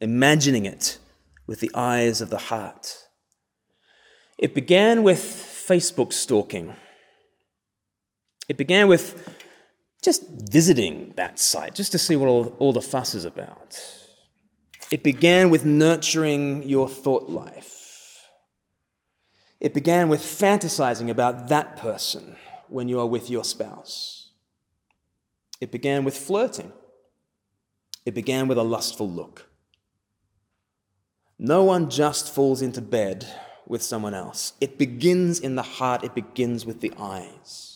imagining 0.00 0.66
it 0.66 0.98
with 1.46 1.60
the 1.60 1.70
eyes 1.74 2.20
of 2.20 2.28
the 2.28 2.38
heart. 2.38 3.03
It 4.44 4.52
began 4.52 5.02
with 5.02 5.20
Facebook 5.20 6.12
stalking. 6.12 6.76
It 8.46 8.58
began 8.58 8.88
with 8.88 9.26
just 10.02 10.22
visiting 10.28 11.14
that 11.16 11.38
site, 11.38 11.74
just 11.74 11.92
to 11.92 11.98
see 11.98 12.14
what 12.14 12.28
all, 12.28 12.54
all 12.58 12.74
the 12.74 12.82
fuss 12.82 13.14
is 13.14 13.24
about. 13.24 13.80
It 14.90 15.02
began 15.02 15.48
with 15.48 15.64
nurturing 15.64 16.62
your 16.68 16.90
thought 16.90 17.30
life. 17.30 18.28
It 19.60 19.72
began 19.72 20.10
with 20.10 20.20
fantasizing 20.20 21.08
about 21.08 21.48
that 21.48 21.78
person 21.78 22.36
when 22.68 22.86
you 22.86 23.00
are 23.00 23.06
with 23.06 23.30
your 23.30 23.44
spouse. 23.44 24.28
It 25.58 25.72
began 25.72 26.04
with 26.04 26.18
flirting. 26.18 26.70
It 28.04 28.12
began 28.12 28.46
with 28.46 28.58
a 28.58 28.62
lustful 28.62 29.08
look. 29.08 29.48
No 31.38 31.64
one 31.64 31.88
just 31.88 32.30
falls 32.34 32.60
into 32.60 32.82
bed 32.82 33.26
with 33.66 33.82
someone 33.82 34.14
else. 34.14 34.52
It 34.60 34.78
begins 34.78 35.40
in 35.40 35.54
the 35.54 35.62
heart, 35.62 36.04
it 36.04 36.14
begins 36.14 36.66
with 36.66 36.80
the 36.80 36.92
eyes. 36.98 37.74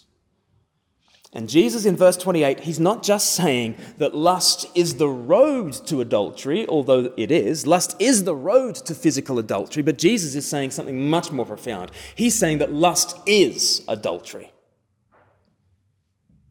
And 1.32 1.48
Jesus 1.48 1.84
in 1.84 1.94
verse 1.94 2.16
28, 2.16 2.60
he's 2.60 2.80
not 2.80 3.02
just 3.02 3.34
saying 3.34 3.76
that 3.98 4.14
lust 4.14 4.66
is 4.74 4.94
the 4.94 5.08
road 5.08 5.74
to 5.86 6.00
adultery, 6.00 6.66
although 6.66 7.12
it 7.18 7.30
is. 7.30 7.66
Lust 7.66 7.96
is 7.98 8.24
the 8.24 8.34
road 8.34 8.76
to 8.76 8.94
physical 8.94 9.38
adultery, 9.38 9.82
but 9.82 9.98
Jesus 9.98 10.34
is 10.34 10.48
saying 10.48 10.70
something 10.70 11.10
much 11.10 11.30
more 11.30 11.44
profound. 11.44 11.90
He's 12.14 12.34
saying 12.34 12.58
that 12.58 12.72
lust 12.72 13.18
is 13.26 13.84
adultery. 13.88 14.52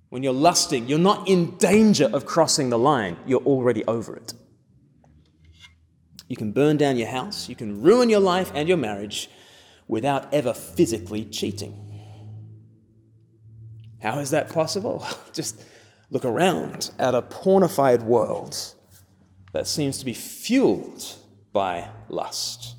When 0.10 0.22
you're 0.22 0.32
lusting, 0.32 0.88
you're 0.88 1.00
not 1.00 1.28
in 1.28 1.58
danger 1.58 2.10
of 2.14 2.26
crossing 2.26 2.70
the 2.70 2.80
line, 2.80 3.18
you're 3.26 3.42
already 3.42 3.84
over 3.86 4.16
it. 4.16 4.34
You 6.28 6.36
can 6.36 6.52
burn 6.52 6.78
down 6.78 6.98
your 6.98 7.08
house, 7.08 7.48
you 7.48 7.56
can 7.56 7.82
ruin 7.82 8.10
your 8.10 8.20
life 8.20 8.52
and 8.54 8.68
your 8.68 8.78
marriage 8.78 9.30
without 9.88 10.34
ever 10.34 10.54
physically 10.54 11.24
cheating. 11.26 11.84
How 14.02 14.20
is 14.20 14.32
that 14.32 14.50
possible? 14.50 15.06
Just 15.34 15.64
look 16.10 16.26
around 16.26 16.92
at 17.00 17.16
a 17.16 17.22
pornified 17.22 18.04
world 18.04 18.58
that 19.54 19.68
seems 19.68 19.98
to 20.00 20.06
be 20.06 20.14
fueled 20.14 21.16
by 21.52 21.90
lust. 22.10 22.76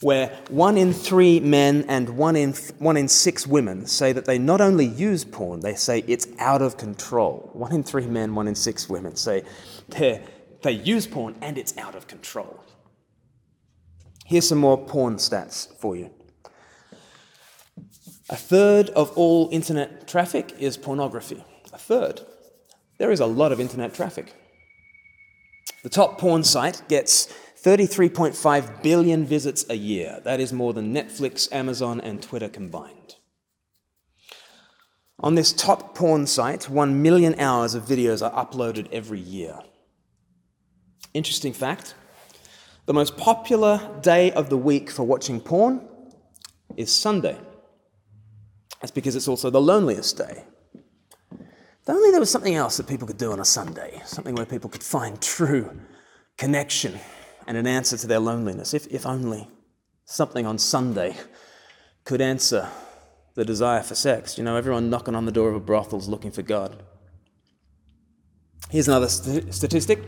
Where 0.00 0.28
one 0.50 0.76
in 0.76 0.92
three 0.92 1.40
men 1.40 1.84
and 1.88 2.10
one 2.10 2.36
in, 2.36 2.52
one 2.78 2.96
in 2.96 3.08
six 3.08 3.46
women 3.46 3.86
say 3.86 4.12
that 4.12 4.26
they 4.26 4.38
not 4.38 4.60
only 4.60 4.84
use 4.84 5.24
porn, 5.24 5.60
they 5.60 5.74
say 5.74 6.04
it's 6.06 6.26
out 6.38 6.60
of 6.62 6.76
control. 6.76 7.50
One 7.54 7.72
in 7.72 7.82
three 7.82 8.06
men, 8.06 8.34
one 8.34 8.48
in 8.48 8.54
six 8.54 8.88
women 8.88 9.16
say 9.16 9.44
they 9.88 10.22
they 10.64 10.72
use 10.72 11.06
porn 11.06 11.36
and 11.40 11.56
it's 11.56 11.76
out 11.78 11.94
of 11.94 12.08
control. 12.08 12.64
Here's 14.24 14.48
some 14.48 14.58
more 14.58 14.78
porn 14.78 15.16
stats 15.16 15.68
for 15.78 15.94
you. 15.94 16.10
A 18.30 18.36
third 18.36 18.88
of 18.90 19.12
all 19.16 19.50
internet 19.52 20.08
traffic 20.08 20.54
is 20.58 20.76
pornography. 20.76 21.44
A 21.72 21.78
third. 21.78 22.22
There 22.98 23.12
is 23.12 23.20
a 23.20 23.26
lot 23.26 23.52
of 23.52 23.60
internet 23.60 23.92
traffic. 23.92 24.34
The 25.82 25.90
top 25.90 26.18
porn 26.18 26.42
site 26.42 26.82
gets 26.88 27.26
33.5 27.62 28.82
billion 28.82 29.26
visits 29.26 29.66
a 29.68 29.76
year. 29.76 30.20
That 30.24 30.40
is 30.40 30.52
more 30.52 30.72
than 30.72 30.94
Netflix, 30.94 31.52
Amazon, 31.52 32.00
and 32.00 32.22
Twitter 32.22 32.48
combined. 32.48 33.16
On 35.20 35.34
this 35.34 35.52
top 35.52 35.94
porn 35.94 36.26
site, 36.26 36.70
1 36.70 37.02
million 37.02 37.38
hours 37.38 37.74
of 37.74 37.84
videos 37.84 38.26
are 38.26 38.46
uploaded 38.46 38.90
every 38.90 39.20
year. 39.20 39.58
Interesting 41.12 41.52
fact 41.52 41.94
the 42.86 42.94
most 42.94 43.16
popular 43.16 43.80
day 44.02 44.30
of 44.32 44.50
the 44.50 44.58
week 44.58 44.90
for 44.90 45.04
watching 45.04 45.40
porn 45.40 45.80
is 46.76 46.94
Sunday. 46.94 47.38
That's 48.80 48.92
because 48.92 49.16
it's 49.16 49.28
also 49.28 49.48
the 49.48 49.60
loneliest 49.60 50.18
day. 50.18 50.44
If 51.32 51.88
only 51.88 52.10
there 52.10 52.20
was 52.20 52.30
something 52.30 52.54
else 52.54 52.76
that 52.76 52.86
people 52.86 53.06
could 53.06 53.16
do 53.16 53.32
on 53.32 53.40
a 53.40 53.44
Sunday, 53.44 54.02
something 54.04 54.34
where 54.34 54.44
people 54.44 54.68
could 54.68 54.82
find 54.82 55.20
true 55.20 55.80
connection 56.36 56.98
and 57.46 57.56
an 57.56 57.66
answer 57.66 57.96
to 57.96 58.06
their 58.06 58.18
loneliness. 58.18 58.74
If, 58.74 58.86
if 58.88 59.06
only 59.06 59.48
something 60.04 60.44
on 60.44 60.58
Sunday 60.58 61.16
could 62.04 62.20
answer 62.20 62.68
the 63.34 63.44
desire 63.44 63.82
for 63.82 63.94
sex. 63.94 64.38
You 64.38 64.44
know, 64.44 64.56
everyone 64.56 64.90
knocking 64.90 65.14
on 65.14 65.26
the 65.26 65.32
door 65.32 65.48
of 65.48 65.56
a 65.56 65.60
brothel 65.60 65.98
is 65.98 66.08
looking 66.08 66.30
for 66.30 66.42
God. 66.42 66.82
Here's 68.70 68.88
another 68.88 69.08
st- 69.08 69.52
statistic. 69.54 70.00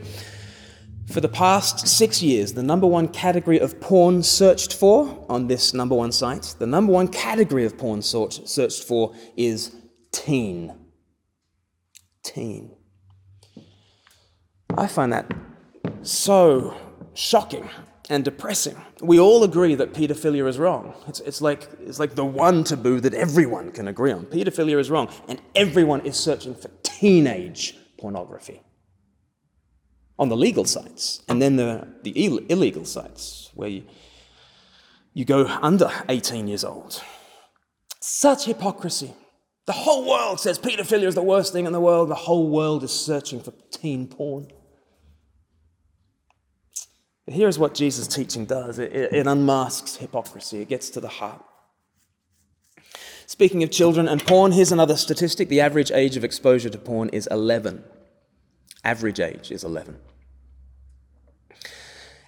For 1.07 1.21
the 1.21 1.29
past 1.29 1.87
six 1.87 2.21
years, 2.21 2.55
the 2.55 2.63
number 2.63 2.87
one 2.87 3.09
category 3.09 3.61
of 3.61 3.81
porn 3.81 4.23
searched 4.23 4.75
for 4.75 5.25
on 5.29 5.47
this 5.47 5.73
number 5.73 5.95
one 5.95 6.11
site, 6.11 6.57
the 6.59 6.67
number 6.67 6.93
one 6.93 7.09
category 7.09 7.65
of 7.65 7.79
porn 7.79 8.03
searched 8.03 8.85
for 8.85 9.15
is 9.37 9.75
teen. 10.11 10.75
Teen. 12.25 12.75
I 14.77 14.89
find 14.89 15.13
that 15.13 15.33
so 16.03 16.77
shocking 17.15 17.71
and 18.11 18.25
depressing. 18.25 18.77
We 19.01 19.21
all 19.21 19.45
agree 19.45 19.77
that 19.77 19.95
paedophilia 19.95 20.47
is 20.49 20.59
wrong. 20.59 20.95
It's, 21.07 21.21
it's, 21.21 21.41
like, 21.41 21.69
it's 21.81 22.01
like 22.01 22.17
the 22.17 22.25
one 22.25 22.65
taboo 22.65 23.01
that 23.01 23.15
everyone 23.15 23.71
can 23.71 23.89
agree 23.89 24.13
on. 24.13 24.27
Paedophilia 24.27 24.79
is 24.79 24.91
wrong, 24.91 25.09
and 25.29 25.41
everyone 25.55 26.01
is 26.05 26.17
searching 26.17 26.55
for 26.55 26.69
teenage 26.83 27.77
pornography 27.97 28.61
on 30.19 30.29
the 30.29 30.37
legal 30.37 30.65
sites, 30.65 31.23
and 31.29 31.41
then 31.43 31.57
the, 31.57 31.87
the 32.03 32.13
Ill- 32.13 32.41
illegal 32.49 32.85
sites 32.85 33.51
where 33.55 33.69
you, 33.69 33.85
you 35.13 35.25
go 35.25 35.47
under 35.47 35.91
18 36.09 36.49
years 36.49 36.65
old. 36.65 37.03
Such 38.01 38.47
hypocrisy. 38.47 39.13
The 39.67 39.73
whole 39.73 40.09
world 40.09 40.41
says 40.41 40.59
pedophilia 40.59 41.05
is 41.07 41.17
the 41.17 41.23
worst 41.23 41.53
thing 41.53 41.67
in 41.67 41.73
the 41.73 41.81
world. 41.81 42.09
The 42.09 42.15
whole 42.15 42.49
world 42.49 42.85
is 42.85 42.93
searching 42.93 43.41
for 43.41 43.53
teen 43.71 44.07
porn. 44.07 44.49
But 47.25 47.35
here's 47.35 47.59
what 47.59 47.75
Jesus' 47.75 48.07
teaching 48.07 48.47
does 48.47 48.79
it, 48.79 48.93
it, 48.93 49.13
it 49.13 49.27
unmasks 49.27 49.97
hypocrisy, 49.97 50.61
it 50.61 50.69
gets 50.69 50.89
to 50.91 51.01
the 51.01 51.09
heart. 51.09 51.45
Speaking 53.27 53.65
of 53.65 53.73
children 53.73 54.07
and 54.07 54.25
porn, 54.25 54.53
here's 54.53 54.71
another 54.71 54.97
statistic. 54.97 55.49
The 55.49 55.61
average 55.61 55.91
age 55.91 56.17
of 56.17 56.23
exposure 56.23 56.71
to 56.71 56.79
porn 56.79 57.09
is 57.09 57.27
11. 57.31 57.83
Average 58.87 59.19
age 59.19 59.51
is 59.51 59.65
11. 59.65 59.99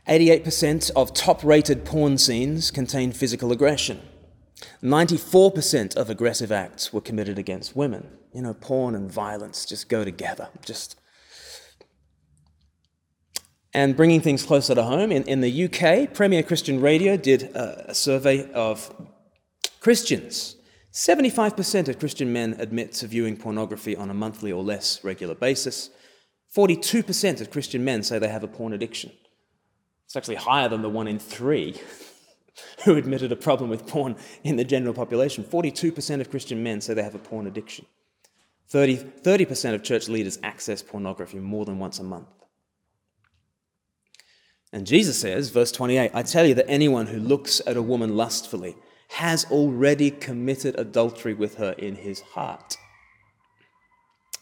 88% 0.08 0.90
of 0.96 1.14
top 1.14 1.44
rated 1.44 1.84
porn 1.84 2.18
scenes 2.18 2.72
contain 2.72 3.12
physical 3.12 3.52
aggression. 3.52 4.00
94% 4.82 5.94
of 5.94 6.10
aggressive 6.10 6.50
acts 6.50 6.92
were 6.92 7.00
committed 7.00 7.38
against 7.38 7.76
women. 7.76 8.10
You 8.34 8.42
know, 8.42 8.54
porn 8.54 8.96
and 8.96 9.10
violence 9.10 9.64
just 9.64 9.88
go 9.88 10.04
together. 10.04 10.48
Just 10.64 10.98
and 13.72 13.96
bringing 13.96 14.20
things 14.20 14.42
closer 14.42 14.74
to 14.74 14.82
home, 14.82 15.12
in, 15.12 15.22
in 15.24 15.40
the 15.40 15.64
UK, 15.66 16.12
Premier 16.12 16.42
Christian 16.42 16.80
Radio 16.80 17.16
did 17.16 17.44
a, 17.54 17.90
a 17.90 17.94
survey 17.94 18.50
of 18.50 18.92
Christians. 19.78 20.56
75% 20.92 21.86
of 21.86 22.00
Christian 22.00 22.32
men 22.32 22.56
admit 22.58 22.94
to 22.94 23.06
viewing 23.06 23.36
pornography 23.36 23.94
on 23.94 24.10
a 24.10 24.14
monthly 24.14 24.50
or 24.50 24.64
less 24.64 25.04
regular 25.04 25.36
basis. 25.36 25.90
42% 26.54 27.40
of 27.40 27.50
Christian 27.50 27.84
men 27.84 28.02
say 28.02 28.18
they 28.18 28.28
have 28.28 28.44
a 28.44 28.48
porn 28.48 28.72
addiction. 28.72 29.12
It's 30.06 30.16
actually 30.16 30.36
higher 30.36 30.68
than 30.68 30.82
the 30.82 30.88
one 30.88 31.06
in 31.06 31.18
three 31.18 31.80
who 32.84 32.96
admitted 32.96 33.30
a 33.30 33.36
problem 33.36 33.70
with 33.70 33.86
porn 33.86 34.16
in 34.42 34.56
the 34.56 34.64
general 34.64 34.94
population. 34.94 35.44
42% 35.44 36.20
of 36.20 36.30
Christian 36.30 36.62
men 36.62 36.80
say 36.80 36.94
they 36.94 37.02
have 37.02 37.14
a 37.14 37.18
porn 37.18 37.46
addiction. 37.46 37.86
30, 38.68 38.96
30% 38.96 39.74
of 39.74 39.82
church 39.82 40.08
leaders 40.08 40.38
access 40.42 40.82
pornography 40.82 41.38
more 41.38 41.64
than 41.64 41.78
once 41.78 41.98
a 41.98 42.04
month. 42.04 42.28
And 44.72 44.86
Jesus 44.86 45.18
says, 45.18 45.48
verse 45.48 45.72
28, 45.72 46.10
I 46.12 46.22
tell 46.22 46.44
you 46.44 46.54
that 46.54 46.68
anyone 46.68 47.06
who 47.06 47.18
looks 47.18 47.62
at 47.66 47.78
a 47.78 47.82
woman 47.82 48.16
lustfully 48.16 48.76
has 49.08 49.46
already 49.50 50.10
committed 50.10 50.78
adultery 50.78 51.32
with 51.32 51.56
her 51.56 51.72
in 51.72 51.96
his 51.96 52.20
heart. 52.20 52.76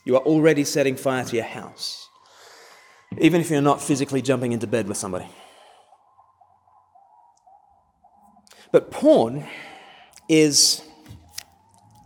You 0.06 0.14
are 0.14 0.22
already 0.22 0.62
setting 0.62 0.94
fire 0.94 1.24
to 1.24 1.34
your 1.34 1.44
house, 1.44 2.08
even 3.18 3.40
if 3.40 3.50
you're 3.50 3.60
not 3.60 3.82
physically 3.82 4.22
jumping 4.22 4.52
into 4.52 4.68
bed 4.68 4.86
with 4.86 4.96
somebody. 4.96 5.26
But 8.70 8.92
porn 8.92 9.44
is 10.28 10.80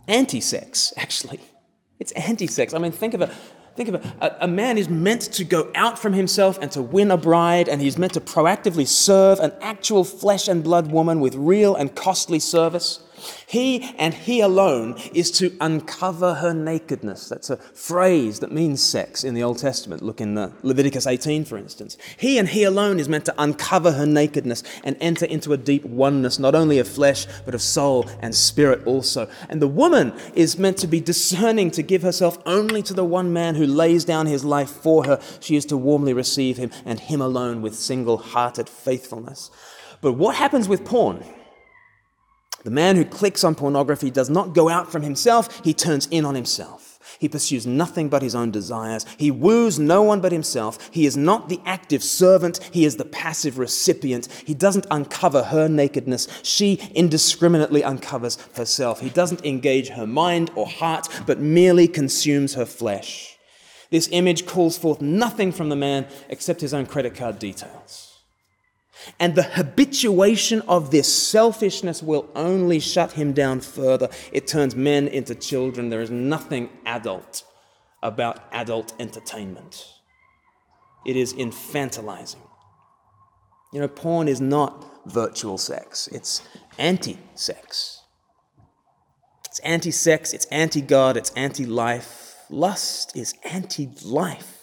anti 0.07 0.41
sex, 0.41 0.93
actually. 0.97 1.39
It's 1.99 2.11
anti 2.13 2.47
sex. 2.47 2.73
I 2.73 2.79
mean, 2.79 2.91
think 2.91 3.13
of 3.13 3.21
it. 3.21 3.29
Think 3.75 3.89
of 3.89 3.95
it. 3.95 4.05
A, 4.19 4.45
a, 4.45 4.47
man 4.47 4.79
is 4.79 4.89
meant 4.89 5.21
to 5.33 5.43
go 5.43 5.71
out 5.75 5.99
from 5.99 6.13
himself 6.13 6.57
and 6.59 6.71
to 6.71 6.81
win 6.81 7.11
a 7.11 7.17
bride, 7.17 7.69
and 7.69 7.79
he's 7.79 7.99
meant 7.99 8.13
to 8.13 8.19
proactively 8.19 8.87
serve 8.87 9.39
an 9.39 9.53
actual 9.61 10.03
flesh 10.03 10.47
and 10.47 10.63
blood 10.63 10.91
woman 10.91 11.19
with 11.19 11.35
real 11.35 11.75
and 11.75 11.95
costly 11.95 12.39
service. 12.39 12.99
He 13.47 13.93
and 13.97 14.13
he 14.13 14.41
alone 14.41 14.95
is 15.13 15.31
to 15.31 15.55
uncover 15.59 16.35
her 16.35 16.53
nakedness. 16.53 17.29
That's 17.29 17.49
a 17.49 17.57
phrase 17.57 18.39
that 18.39 18.51
means 18.51 18.81
sex 18.81 19.23
in 19.23 19.33
the 19.33 19.43
Old 19.43 19.59
Testament. 19.59 20.01
Look 20.01 20.21
in 20.21 20.37
uh, 20.37 20.51
Leviticus 20.63 21.07
18, 21.07 21.45
for 21.45 21.57
instance. 21.57 21.97
He 22.17 22.37
and 22.37 22.47
he 22.47 22.63
alone 22.63 22.99
is 22.99 23.09
meant 23.09 23.25
to 23.25 23.35
uncover 23.37 23.93
her 23.93 24.05
nakedness 24.05 24.63
and 24.83 24.97
enter 24.99 25.25
into 25.25 25.53
a 25.53 25.57
deep 25.57 25.85
oneness, 25.85 26.39
not 26.39 26.55
only 26.55 26.79
of 26.79 26.87
flesh, 26.87 27.27
but 27.45 27.55
of 27.55 27.61
soul 27.61 28.09
and 28.21 28.33
spirit 28.33 28.85
also. 28.85 29.29
And 29.49 29.61
the 29.61 29.67
woman 29.67 30.13
is 30.33 30.57
meant 30.57 30.77
to 30.77 30.87
be 30.87 30.99
discerning 30.99 31.71
to 31.71 31.83
give 31.83 32.01
herself 32.01 32.37
only 32.45 32.81
to 32.83 32.93
the 32.93 33.05
one 33.05 33.33
man 33.33 33.55
who 33.55 33.65
lays 33.65 34.05
down 34.05 34.25
his 34.25 34.43
life 34.43 34.69
for 34.69 35.05
her. 35.05 35.21
She 35.39 35.55
is 35.55 35.65
to 35.65 35.77
warmly 35.77 36.13
receive 36.13 36.57
him 36.57 36.71
and 36.85 36.99
him 36.99 37.21
alone 37.21 37.61
with 37.61 37.75
single 37.75 38.17
hearted 38.17 38.69
faithfulness. 38.69 39.51
But 40.01 40.13
what 40.13 40.35
happens 40.35 40.67
with 40.67 40.85
porn? 40.85 41.23
The 42.63 42.71
man 42.71 42.95
who 42.95 43.05
clicks 43.05 43.43
on 43.43 43.55
pornography 43.55 44.11
does 44.11 44.29
not 44.29 44.53
go 44.53 44.69
out 44.69 44.91
from 44.91 45.01
himself, 45.01 45.63
he 45.63 45.73
turns 45.73 46.07
in 46.11 46.25
on 46.25 46.35
himself. 46.35 46.91
He 47.19 47.29
pursues 47.29 47.67
nothing 47.67 48.09
but 48.09 48.21
his 48.21 48.35
own 48.35 48.51
desires. 48.51 49.05
He 49.17 49.31
woos 49.31 49.77
no 49.77 50.01
one 50.01 50.21
but 50.21 50.31
himself. 50.31 50.89
He 50.91 51.05
is 51.05 51.17
not 51.17 51.49
the 51.49 51.59
active 51.65 52.03
servant, 52.03 52.59
he 52.71 52.85
is 52.85 52.97
the 52.97 53.05
passive 53.05 53.57
recipient. 53.57 54.27
He 54.45 54.53
doesn't 54.53 54.87
uncover 54.89 55.43
her 55.43 55.67
nakedness, 55.67 56.27
she 56.43 56.79
indiscriminately 56.95 57.83
uncovers 57.83 58.37
herself. 58.55 59.01
He 59.01 59.09
doesn't 59.09 59.45
engage 59.45 59.89
her 59.89 60.07
mind 60.07 60.51
or 60.55 60.67
heart, 60.67 61.07
but 61.25 61.39
merely 61.39 61.87
consumes 61.87 62.53
her 62.53 62.65
flesh. 62.65 63.37
This 63.89 64.07
image 64.11 64.45
calls 64.45 64.77
forth 64.77 65.01
nothing 65.01 65.51
from 65.51 65.69
the 65.69 65.75
man 65.75 66.07
except 66.29 66.61
his 66.61 66.73
own 66.73 66.85
credit 66.85 67.13
card 67.13 67.39
details. 67.39 68.10
And 69.19 69.35
the 69.35 69.43
habituation 69.43 70.61
of 70.61 70.91
this 70.91 71.11
selfishness 71.11 72.03
will 72.03 72.29
only 72.35 72.79
shut 72.79 73.13
him 73.13 73.33
down 73.33 73.61
further. 73.61 74.09
It 74.31 74.47
turns 74.47 74.75
men 74.75 75.07
into 75.07 75.33
children. 75.33 75.89
There 75.89 76.01
is 76.01 76.11
nothing 76.11 76.69
adult 76.85 77.43
about 78.03 78.43
adult 78.51 78.93
entertainment, 78.99 79.85
it 81.05 81.15
is 81.15 81.33
infantilizing. 81.33 82.47
You 83.73 83.79
know, 83.79 83.87
porn 83.87 84.27
is 84.27 84.41
not 84.41 84.85
virtual 85.05 85.57
sex, 85.57 86.07
it's 86.11 86.41
anti 86.77 87.17
sex. 87.35 88.01
It's 89.45 89.59
anti 89.59 89.91
sex, 89.91 90.33
it's 90.33 90.45
anti 90.45 90.81
God, 90.81 91.17
it's 91.17 91.31
anti 91.31 91.65
life. 91.65 92.35
Lust 92.49 93.15
is 93.15 93.33
anti 93.43 93.89
life. 94.03 94.60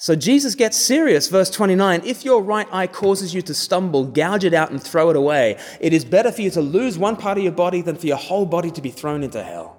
So 0.00 0.16
Jesus 0.16 0.54
gets 0.54 0.78
serious. 0.78 1.28
Verse 1.28 1.50
29 1.50 2.00
If 2.06 2.24
your 2.24 2.42
right 2.42 2.66
eye 2.72 2.86
causes 2.86 3.34
you 3.34 3.42
to 3.42 3.52
stumble, 3.52 4.04
gouge 4.04 4.44
it 4.44 4.54
out 4.54 4.70
and 4.70 4.82
throw 4.82 5.10
it 5.10 5.16
away. 5.16 5.58
It 5.78 5.92
is 5.92 6.06
better 6.06 6.32
for 6.32 6.40
you 6.40 6.48
to 6.52 6.62
lose 6.62 6.96
one 6.96 7.16
part 7.16 7.36
of 7.36 7.44
your 7.44 7.52
body 7.52 7.82
than 7.82 7.96
for 7.96 8.06
your 8.06 8.16
whole 8.16 8.46
body 8.46 8.70
to 8.70 8.80
be 8.80 8.90
thrown 8.90 9.22
into 9.22 9.42
hell. 9.42 9.78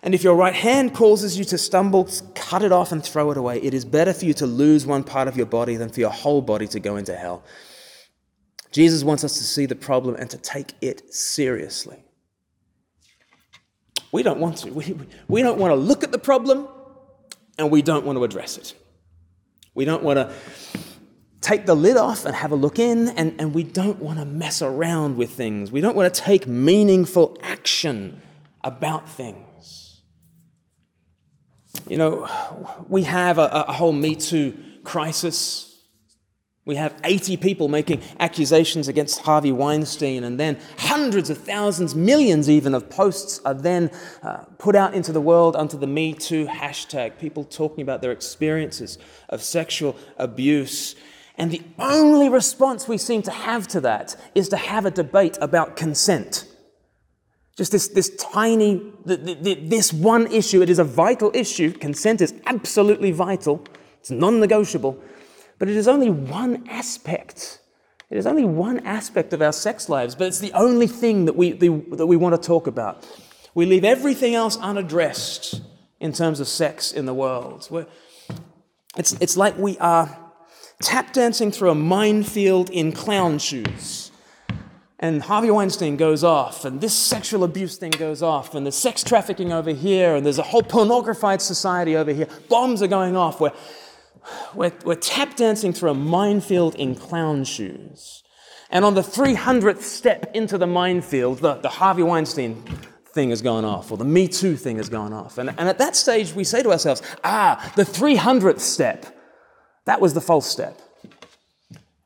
And 0.00 0.14
if 0.14 0.22
your 0.22 0.36
right 0.36 0.54
hand 0.54 0.94
causes 0.94 1.36
you 1.36 1.44
to 1.46 1.58
stumble, 1.58 2.08
cut 2.36 2.62
it 2.62 2.70
off 2.70 2.92
and 2.92 3.02
throw 3.02 3.32
it 3.32 3.36
away. 3.36 3.60
It 3.60 3.74
is 3.74 3.84
better 3.84 4.12
for 4.12 4.26
you 4.26 4.34
to 4.34 4.46
lose 4.46 4.86
one 4.86 5.02
part 5.02 5.26
of 5.26 5.36
your 5.36 5.46
body 5.46 5.74
than 5.74 5.88
for 5.88 5.98
your 5.98 6.10
whole 6.10 6.40
body 6.40 6.68
to 6.68 6.78
go 6.78 6.94
into 6.94 7.16
hell. 7.16 7.42
Jesus 8.70 9.02
wants 9.02 9.24
us 9.24 9.36
to 9.38 9.42
see 9.42 9.66
the 9.66 9.74
problem 9.74 10.14
and 10.14 10.30
to 10.30 10.38
take 10.38 10.74
it 10.80 11.12
seriously. 11.12 12.04
We 14.12 14.22
don't 14.22 14.38
want 14.38 14.58
to. 14.58 14.72
We, 14.72 14.96
we 15.26 15.42
don't 15.42 15.58
want 15.58 15.72
to 15.72 15.76
look 15.76 16.04
at 16.04 16.12
the 16.12 16.18
problem 16.18 16.68
and 17.58 17.72
we 17.72 17.82
don't 17.82 18.06
want 18.06 18.18
to 18.18 18.22
address 18.22 18.56
it. 18.56 18.74
We 19.76 19.84
don't 19.84 20.02
want 20.02 20.16
to 20.16 20.34
take 21.42 21.66
the 21.66 21.76
lid 21.76 21.96
off 21.96 22.24
and 22.24 22.34
have 22.34 22.50
a 22.50 22.56
look 22.56 22.78
in, 22.78 23.10
and, 23.10 23.38
and 23.38 23.54
we 23.54 23.62
don't 23.62 24.00
want 24.00 24.18
to 24.18 24.24
mess 24.24 24.62
around 24.62 25.16
with 25.16 25.30
things. 25.30 25.70
We 25.70 25.80
don't 25.80 25.94
want 25.94 26.12
to 26.12 26.20
take 26.20 26.46
meaningful 26.48 27.36
action 27.42 28.20
about 28.64 29.08
things. 29.08 30.00
You 31.86 31.98
know, 31.98 32.28
we 32.88 33.02
have 33.02 33.38
a, 33.38 33.66
a 33.68 33.72
whole 33.72 33.92
Me 33.92 34.16
Too 34.16 34.56
crisis 34.82 35.75
we 36.66 36.74
have 36.74 36.94
80 37.04 37.36
people 37.36 37.68
making 37.68 38.02
accusations 38.18 38.88
against 38.88 39.20
Harvey 39.20 39.52
Weinstein, 39.52 40.24
and 40.24 40.38
then 40.38 40.58
hundreds 40.78 41.30
of 41.30 41.38
thousands, 41.38 41.94
millions 41.94 42.50
even, 42.50 42.74
of 42.74 42.90
posts 42.90 43.40
are 43.44 43.54
then 43.54 43.88
uh, 44.24 44.38
put 44.58 44.74
out 44.74 44.92
into 44.92 45.12
the 45.12 45.20
world 45.20 45.54
under 45.54 45.76
the 45.76 45.86
Me 45.86 46.12
Too 46.12 46.46
hashtag. 46.46 47.20
People 47.20 47.44
talking 47.44 47.82
about 47.82 48.02
their 48.02 48.10
experiences 48.10 48.98
of 49.28 49.42
sexual 49.42 49.96
abuse. 50.18 50.96
And 51.38 51.52
the 51.52 51.62
only 51.78 52.28
response 52.28 52.88
we 52.88 52.98
seem 52.98 53.22
to 53.22 53.30
have 53.30 53.68
to 53.68 53.80
that 53.82 54.16
is 54.34 54.48
to 54.48 54.56
have 54.56 54.84
a 54.84 54.90
debate 54.90 55.38
about 55.40 55.76
consent. 55.76 56.48
Just 57.56 57.70
this, 57.70 57.86
this 57.88 58.10
tiny, 58.16 58.82
this 59.04 59.92
one 59.92 60.26
issue. 60.32 60.62
It 60.62 60.68
is 60.68 60.80
a 60.80 60.84
vital 60.84 61.30
issue. 61.32 61.70
Consent 61.70 62.20
is 62.20 62.34
absolutely 62.44 63.12
vital, 63.12 63.64
it's 64.00 64.10
non 64.10 64.40
negotiable. 64.40 65.00
But 65.58 65.68
it 65.68 65.76
is 65.76 65.88
only 65.88 66.10
one 66.10 66.66
aspect. 66.68 67.60
It 68.10 68.18
is 68.18 68.26
only 68.26 68.44
one 68.44 68.80
aspect 68.80 69.32
of 69.32 69.42
our 69.42 69.52
sex 69.52 69.88
lives, 69.88 70.14
but 70.14 70.26
it's 70.26 70.38
the 70.38 70.52
only 70.52 70.86
thing 70.86 71.24
that 71.24 71.34
we, 71.34 71.52
that 71.52 72.06
we 72.06 72.16
want 72.16 72.40
to 72.40 72.46
talk 72.46 72.66
about. 72.66 73.06
We 73.54 73.66
leave 73.66 73.84
everything 73.84 74.34
else 74.34 74.56
unaddressed 74.58 75.62
in 75.98 76.12
terms 76.12 76.40
of 76.40 76.46
sex 76.46 76.92
in 76.92 77.06
the 77.06 77.14
world. 77.14 77.68
It's, 78.96 79.12
it's 79.14 79.36
like 79.36 79.56
we 79.58 79.78
are 79.78 80.16
tap 80.82 81.12
dancing 81.12 81.50
through 81.50 81.70
a 81.70 81.74
minefield 81.74 82.70
in 82.70 82.92
clown 82.92 83.38
shoes. 83.38 84.10
And 84.98 85.22
Harvey 85.22 85.50
Weinstein 85.50 85.96
goes 85.96 86.24
off, 86.24 86.64
and 86.64 86.80
this 86.80 86.94
sexual 86.94 87.44
abuse 87.44 87.76
thing 87.76 87.90
goes 87.90 88.22
off, 88.22 88.54
and 88.54 88.64
there's 88.64 88.76
sex 88.76 89.02
trafficking 89.02 89.52
over 89.52 89.70
here, 89.70 90.14
and 90.14 90.24
there's 90.24 90.38
a 90.38 90.42
whole 90.42 90.62
pornographied 90.62 91.42
society 91.42 91.96
over 91.96 92.12
here. 92.12 92.28
Bombs 92.48 92.80
are 92.80 92.86
going 92.86 93.14
off. 93.14 93.38
We're, 93.38 93.52
we're, 94.54 94.72
we're 94.84 94.94
tap 94.94 95.36
dancing 95.36 95.72
through 95.72 95.90
a 95.90 95.94
minefield 95.94 96.74
in 96.74 96.94
clown 96.94 97.44
shoes. 97.44 98.22
And 98.70 98.84
on 98.84 98.94
the 98.94 99.02
300th 99.02 99.82
step 99.82 100.30
into 100.34 100.58
the 100.58 100.66
minefield, 100.66 101.38
the, 101.38 101.54
the 101.54 101.68
Harvey 101.68 102.02
Weinstein 102.02 102.62
thing 103.16 103.30
has 103.30 103.40
gone 103.40 103.64
off, 103.64 103.90
or 103.90 103.96
the 103.96 104.04
Me 104.04 104.28
Too 104.28 104.56
thing 104.56 104.76
has 104.76 104.88
gone 104.88 105.12
off. 105.12 105.38
And, 105.38 105.50
and 105.50 105.68
at 105.68 105.78
that 105.78 105.96
stage, 105.96 106.34
we 106.34 106.44
say 106.44 106.62
to 106.62 106.70
ourselves, 106.70 107.02
ah, 107.24 107.72
the 107.76 107.84
300th 107.84 108.60
step, 108.60 109.06
that 109.84 110.00
was 110.00 110.14
the 110.14 110.20
false 110.20 110.46
step. 110.46 110.78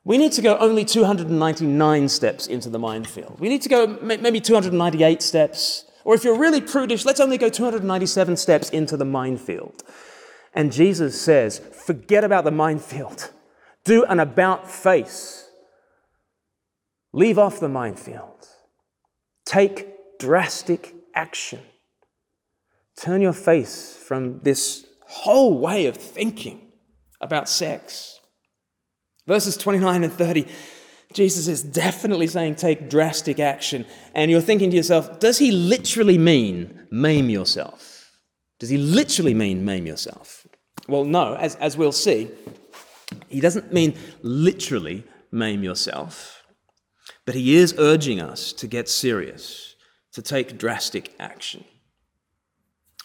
we 0.05 0.19
need 0.19 0.33
to 0.33 0.43
go 0.43 0.57
only 0.59 0.85
299 0.85 2.09
steps 2.09 2.47
into 2.47 2.69
the 2.69 2.79
minefield. 2.79 3.41
We 3.41 3.49
need 3.49 3.63
to 3.63 3.69
go 3.69 3.87
maybe 4.03 4.41
298 4.41 5.23
steps. 5.23 5.85
Or 6.05 6.15
if 6.15 6.25
you're 6.25 6.39
really 6.39 6.61
prudish, 6.61 7.05
let's 7.05 7.21
only 7.21 7.39
go 7.39 7.49
297 7.49 8.37
steps 8.37 8.71
into 8.71 8.97
the 8.97 9.05
minefield. 9.05 9.83
And 10.53 10.73
Jesus 10.73 11.21
says, 11.21 11.59
forget 11.59 12.25
about 12.25 12.45
the 12.45 12.51
minefield. 12.51 13.31
Do 13.85 14.05
an 14.05 14.21
about 14.21 14.71
face. 14.71 15.49
Leave 17.13 17.39
off 17.39 17.61
the 17.61 17.69
minefield. 17.69 18.47
Take 19.45 20.19
drastic 20.19 20.95
action. 21.15 21.61
Turn 22.97 23.21
your 23.21 23.33
face 23.33 23.97
from 23.97 24.41
this 24.41 24.87
whole 25.07 25.59
way 25.59 25.87
of 25.87 25.97
thinking 25.97 26.73
about 27.21 27.49
sex. 27.49 28.21
Verses 29.27 29.57
29 29.57 30.05
and 30.05 30.13
30, 30.13 30.47
Jesus 31.13 31.49
is 31.49 31.63
definitely 31.63 32.27
saying 32.27 32.57
take 32.57 32.91
drastic 32.91 33.41
action. 33.41 33.87
And 34.15 34.31
you're 34.31 34.41
thinking 34.41 34.71
to 34.71 34.77
yourself, 34.77 35.19
does 35.19 35.39
he 35.39 35.51
literally 35.51 36.19
mean 36.19 36.87
maim 36.91 37.31
yourself? 37.31 38.19
Does 38.59 38.69
he 38.69 38.77
literally 38.77 39.35
mean 39.35 39.65
maim 39.65 39.87
yourself? 39.87 40.40
Well, 40.89 41.05
no, 41.05 41.35
as, 41.35 41.57
as 41.57 41.77
we'll 41.77 41.93
see, 41.93 42.31
he 43.29 43.41
doesn't 43.41 43.73
mean 43.73 43.97
literally 44.23 45.05
maim 45.31 45.63
yourself, 45.63 46.45
but 47.25 47.35
he 47.35 47.57
is 47.57 47.75
urging 47.79 48.21
us 48.21 48.53
to 48.55 48.67
get 48.67 48.89
serious, 48.89 49.77
to 50.13 50.23
take 50.23 50.59
drastic 50.59 51.15
action. 51.19 51.65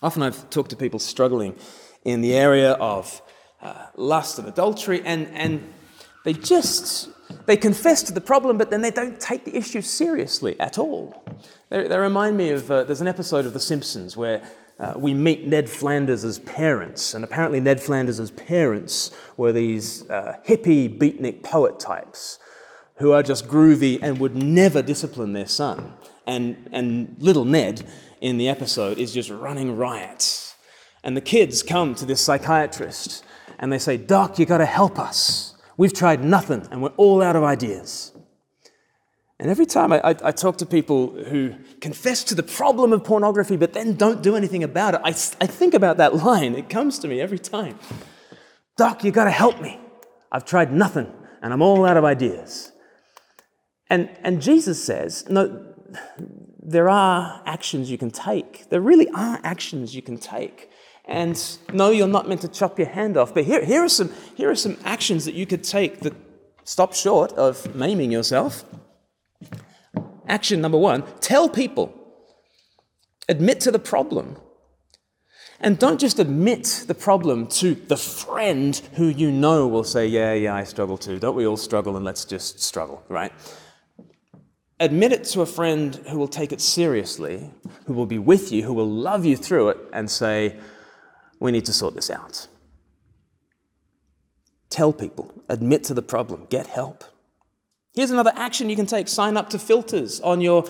Often 0.01 0.23
I've 0.23 0.49
talked 0.49 0.71
to 0.71 0.75
people 0.75 0.99
struggling 0.99 1.55
in 2.03 2.21
the 2.21 2.35
area 2.35 2.73
of 2.73 3.21
uh, 3.61 3.87
lust 3.95 4.39
and 4.39 4.47
adultery, 4.47 5.01
and, 5.05 5.27
and 5.27 5.73
they 6.23 6.33
just 6.33 7.09
they 7.45 7.57
confess 7.57 8.03
to 8.03 8.13
the 8.13 8.21
problem, 8.21 8.57
but 8.57 8.69
then 8.69 8.81
they 8.81 8.91
don't 8.91 9.19
take 9.19 9.45
the 9.45 9.55
issue 9.55 9.81
seriously 9.81 10.59
at 10.59 10.77
all. 10.77 11.23
They, 11.69 11.87
they 11.87 11.97
remind 11.97 12.37
me 12.37 12.49
of 12.51 12.69
uh, 12.69 12.83
there's 12.83 13.01
an 13.01 13.07
episode 13.07 13.45
of 13.45 13.53
The 13.53 13.59
Simpsons 13.59 14.15
where 14.15 14.41
uh, 14.79 14.93
we 14.97 15.13
meet 15.13 15.47
Ned 15.47 15.69
Flanders' 15.69 16.39
parents, 16.39 17.13
and 17.13 17.23
apparently 17.23 17.59
Ned 17.59 17.81
Flanders' 17.81 18.31
parents 18.31 19.11
were 19.37 19.53
these 19.53 20.09
uh, 20.09 20.37
hippie 20.45 20.97
beatnik 20.97 21.43
poet 21.43 21.79
types 21.79 22.39
who 22.97 23.11
are 23.11 23.23
just 23.23 23.47
groovy 23.47 23.99
and 24.01 24.19
would 24.19 24.35
never 24.35 24.81
discipline 24.81 25.33
their 25.33 25.47
son. 25.47 25.93
And, 26.27 26.69
and 26.71 27.15
little 27.19 27.45
Ned 27.45 27.85
in 28.21 28.37
the 28.37 28.49
episode 28.49 28.97
is 28.97 29.13
just 29.13 29.29
running 29.29 29.75
riot. 29.75 30.55
And 31.03 31.15
the 31.15 31.21
kids 31.21 31.61
come 31.61 31.93
to 31.95 32.05
this 32.05 32.21
psychiatrist 32.21 33.23
and 33.59 33.71
they 33.71 33.77
say, 33.77 33.97
Doc, 33.97 34.39
you 34.39 34.45
got 34.45 34.57
to 34.57 34.65
help 34.65 34.97
us. 34.97 35.55
We've 35.77 35.93
tried 35.93 36.23
nothing 36.23 36.67
and 36.71 36.81
we're 36.81 36.89
all 36.97 37.21
out 37.21 37.35
of 37.35 37.43
ideas. 37.43 38.11
And 39.39 39.49
every 39.49 39.65
time 39.65 39.91
I, 39.91 39.99
I, 39.99 40.09
I, 40.23 40.31
talk 40.31 40.57
to 40.59 40.65
people 40.65 41.09
who 41.09 41.55
confess 41.81 42.23
to 42.25 42.35
the 42.35 42.43
problem 42.43 42.93
of 42.93 43.03
pornography 43.03 43.57
but 43.57 43.73
then 43.73 43.95
don't 43.95 44.21
do 44.21 44.35
anything 44.35 44.63
about 44.63 44.93
it, 44.93 45.01
I, 45.03 45.09
I 45.09 45.47
think 45.47 45.73
about 45.73 45.97
that 45.97 46.15
line. 46.25 46.55
It 46.55 46.69
comes 46.69 46.99
to 46.99 47.07
me 47.07 47.19
every 47.19 47.39
time. 47.39 47.77
Doc, 48.77 49.03
you 49.03 49.11
got 49.11 49.25
to 49.25 49.31
help 49.31 49.61
me. 49.61 49.79
I've 50.31 50.45
tried 50.45 50.71
nothing 50.71 51.11
and 51.41 51.51
I'm 51.51 51.61
all 51.61 51.85
out 51.85 51.97
of 51.97 52.05
ideas. 52.05 52.71
And, 53.89 54.09
and 54.23 54.41
Jesus 54.41 54.83
says, 54.83 55.29
no, 55.29 55.73
there 56.59 56.89
are 56.89 57.41
actions 57.45 57.91
you 57.91 57.97
can 57.97 58.11
take. 58.11 58.69
There 58.69 58.81
really 58.81 59.09
are 59.09 59.39
actions 59.43 59.95
you 59.95 60.01
can 60.01 60.17
take. 60.17 60.69
And 61.05 61.39
no, 61.71 61.91
you're 61.91 62.07
not 62.07 62.27
meant 62.27 62.41
to 62.41 62.47
chop 62.47 62.79
your 62.79 62.87
hand 62.87 63.15
off. 63.15 63.33
But 63.33 63.43
here, 63.43 63.63
here, 63.63 63.83
are, 63.83 63.89
some, 63.89 64.11
here 64.35 64.49
are 64.49 64.55
some 64.55 64.77
actions 64.83 65.25
that 65.25 65.35
you 65.35 65.45
could 65.45 65.63
take 65.63 65.99
that 65.99 66.13
stop 66.63 66.93
short 66.93 67.31
of 67.33 67.75
maiming 67.75 68.11
yourself. 68.11 68.65
Action 70.27 70.61
number 70.61 70.77
one 70.77 71.03
tell 71.19 71.49
people, 71.49 71.93
admit 73.29 73.59
to 73.61 73.71
the 73.71 73.79
problem. 73.79 74.37
And 75.61 75.79
don't 75.79 75.99
just 75.99 76.19
admit 76.19 76.83
the 76.85 76.93
problem 76.93 77.47
to 77.47 77.75
the 77.75 77.95
friend 77.95 78.75
who 78.95 79.07
you 79.07 79.31
know 79.31 79.67
will 79.67 79.85
say, 79.85 80.05
Yeah, 80.05 80.33
yeah, 80.33 80.53
I 80.53 80.63
struggle 80.63 80.97
too. 80.97 81.17
Don't 81.17 81.35
we 81.35 81.47
all 81.47 81.57
struggle? 81.57 81.95
And 81.95 82.03
let's 82.03 82.25
just 82.25 82.59
struggle, 82.59 83.03
right? 83.07 83.31
Admit 84.79 85.13
it 85.13 85.23
to 85.23 85.41
a 85.41 85.45
friend 85.45 85.95
who 86.09 86.17
will 86.17 86.27
take 86.27 86.51
it 86.51 86.59
seriously, 86.59 87.49
who 87.85 87.93
will 87.93 88.05
be 88.05 88.19
with 88.19 88.51
you, 88.51 88.63
who 88.63 88.73
will 88.73 88.89
love 88.89 89.23
you 89.23 89.37
through 89.37 89.69
it, 89.69 89.77
and 89.93 90.11
say, 90.11 90.57
we 91.39 91.51
need 91.51 91.65
to 91.65 91.73
sort 91.73 91.95
this 91.95 92.09
out. 92.09 92.47
Tell 94.69 94.91
people, 94.91 95.33
admit 95.47 95.85
to 95.85 95.93
the 95.93 96.01
problem, 96.01 96.47
get 96.49 96.67
help. 96.67 97.05
Here's 97.95 98.11
another 98.11 98.33
action 98.35 98.69
you 98.69 98.75
can 98.75 98.85
take 98.85 99.07
sign 99.07 99.37
up 99.37 99.49
to 99.51 99.59
filters 99.59 100.19
on 100.21 100.41
your 100.41 100.65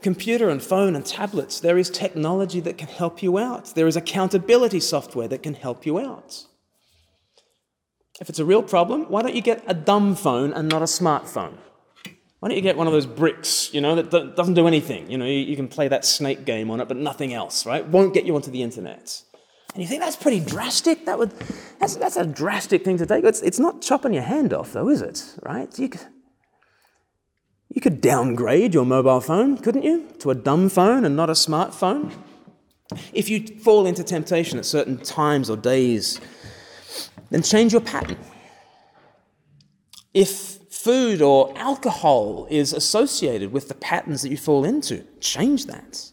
computer 0.00 0.48
and 0.48 0.62
phone 0.62 0.94
and 0.94 1.04
tablets. 1.04 1.60
There 1.60 1.76
is 1.76 1.90
technology 1.90 2.60
that 2.60 2.78
can 2.78 2.88
help 2.88 3.22
you 3.22 3.38
out, 3.38 3.74
there 3.74 3.88
is 3.88 3.96
accountability 3.96 4.80
software 4.80 5.28
that 5.28 5.42
can 5.42 5.54
help 5.54 5.84
you 5.84 5.98
out. 5.98 6.44
If 8.20 8.28
it's 8.28 8.38
a 8.38 8.44
real 8.44 8.62
problem, 8.62 9.02
why 9.08 9.22
don't 9.22 9.34
you 9.34 9.42
get 9.42 9.62
a 9.66 9.74
dumb 9.74 10.16
phone 10.16 10.52
and 10.52 10.68
not 10.68 10.82
a 10.82 10.86
smartphone? 10.86 11.56
Why 12.40 12.48
don't 12.48 12.56
you 12.56 12.62
get 12.62 12.76
one 12.76 12.86
of 12.86 12.92
those 12.92 13.06
bricks, 13.06 13.72
you 13.74 13.80
know, 13.80 14.00
that 14.00 14.36
doesn't 14.36 14.54
do 14.54 14.68
anything? 14.68 15.10
You 15.10 15.18
know, 15.18 15.24
you 15.24 15.56
can 15.56 15.66
play 15.66 15.88
that 15.88 16.04
snake 16.04 16.44
game 16.44 16.70
on 16.70 16.80
it, 16.80 16.86
but 16.86 16.96
nothing 16.96 17.32
else, 17.32 17.66
right? 17.66 17.86
Won't 17.86 18.14
get 18.14 18.24
you 18.24 18.36
onto 18.36 18.50
the 18.50 18.62
internet. 18.62 19.22
And 19.74 19.82
you 19.82 19.88
think 19.88 20.02
that's 20.02 20.16
pretty 20.16 20.40
drastic? 20.40 21.04
That 21.06 21.18
would, 21.18 21.32
that's, 21.80 21.96
that's 21.96 22.16
a 22.16 22.24
drastic 22.24 22.84
thing 22.84 22.96
to 22.98 23.06
take. 23.06 23.24
It's, 23.24 23.42
it's 23.42 23.58
not 23.58 23.82
chopping 23.82 24.14
your 24.14 24.22
hand 24.22 24.52
off, 24.52 24.72
though, 24.72 24.88
is 24.88 25.02
it? 25.02 25.36
Right? 25.42 25.76
You 25.78 25.90
you 27.78 27.80
could 27.80 28.00
downgrade 28.00 28.74
your 28.74 28.84
mobile 28.84 29.20
phone, 29.20 29.56
couldn't 29.56 29.84
you, 29.84 30.04
to 30.18 30.32
a 30.32 30.34
dumb 30.34 30.68
phone 30.68 31.04
and 31.04 31.14
not 31.14 31.30
a 31.30 31.34
smartphone? 31.34 32.12
If 33.12 33.30
you 33.30 33.46
fall 33.46 33.86
into 33.86 34.02
temptation 34.02 34.58
at 34.58 34.64
certain 34.64 34.98
times 34.98 35.48
or 35.48 35.56
days, 35.56 36.20
then 37.30 37.40
change 37.40 37.70
your 37.70 37.80
pattern. 37.80 38.18
If 40.12 40.58
food 40.72 41.22
or 41.22 41.56
alcohol 41.56 42.48
is 42.50 42.72
associated 42.72 43.52
with 43.52 43.68
the 43.68 43.76
patterns 43.76 44.22
that 44.22 44.30
you 44.30 44.36
fall 44.36 44.64
into, 44.64 45.04
change 45.20 45.66
that. 45.66 46.10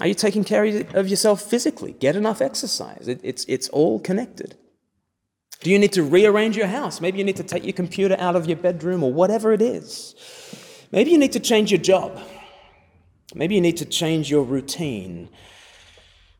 Are 0.00 0.06
you 0.06 0.14
taking 0.14 0.44
care 0.44 0.64
of 0.94 1.08
yourself 1.08 1.42
physically? 1.42 1.92
Get 1.92 2.16
enough 2.16 2.40
exercise. 2.40 3.06
It, 3.06 3.20
it's, 3.22 3.44
it's 3.48 3.68
all 3.68 4.00
connected. 4.00 4.56
Do 5.60 5.70
you 5.70 5.78
need 5.78 5.92
to 5.94 6.02
rearrange 6.02 6.56
your 6.56 6.68
house? 6.68 7.00
Maybe 7.00 7.18
you 7.18 7.24
need 7.24 7.36
to 7.36 7.42
take 7.42 7.64
your 7.64 7.72
computer 7.72 8.16
out 8.18 8.36
of 8.36 8.46
your 8.46 8.56
bedroom 8.56 9.02
or 9.02 9.12
whatever 9.12 9.52
it 9.52 9.60
is. 9.60 10.14
Maybe 10.92 11.10
you 11.10 11.18
need 11.18 11.32
to 11.32 11.40
change 11.40 11.70
your 11.70 11.80
job. 11.80 12.18
Maybe 13.34 13.54
you 13.54 13.60
need 13.60 13.76
to 13.78 13.84
change 13.84 14.30
your 14.30 14.44
routine. 14.44 15.28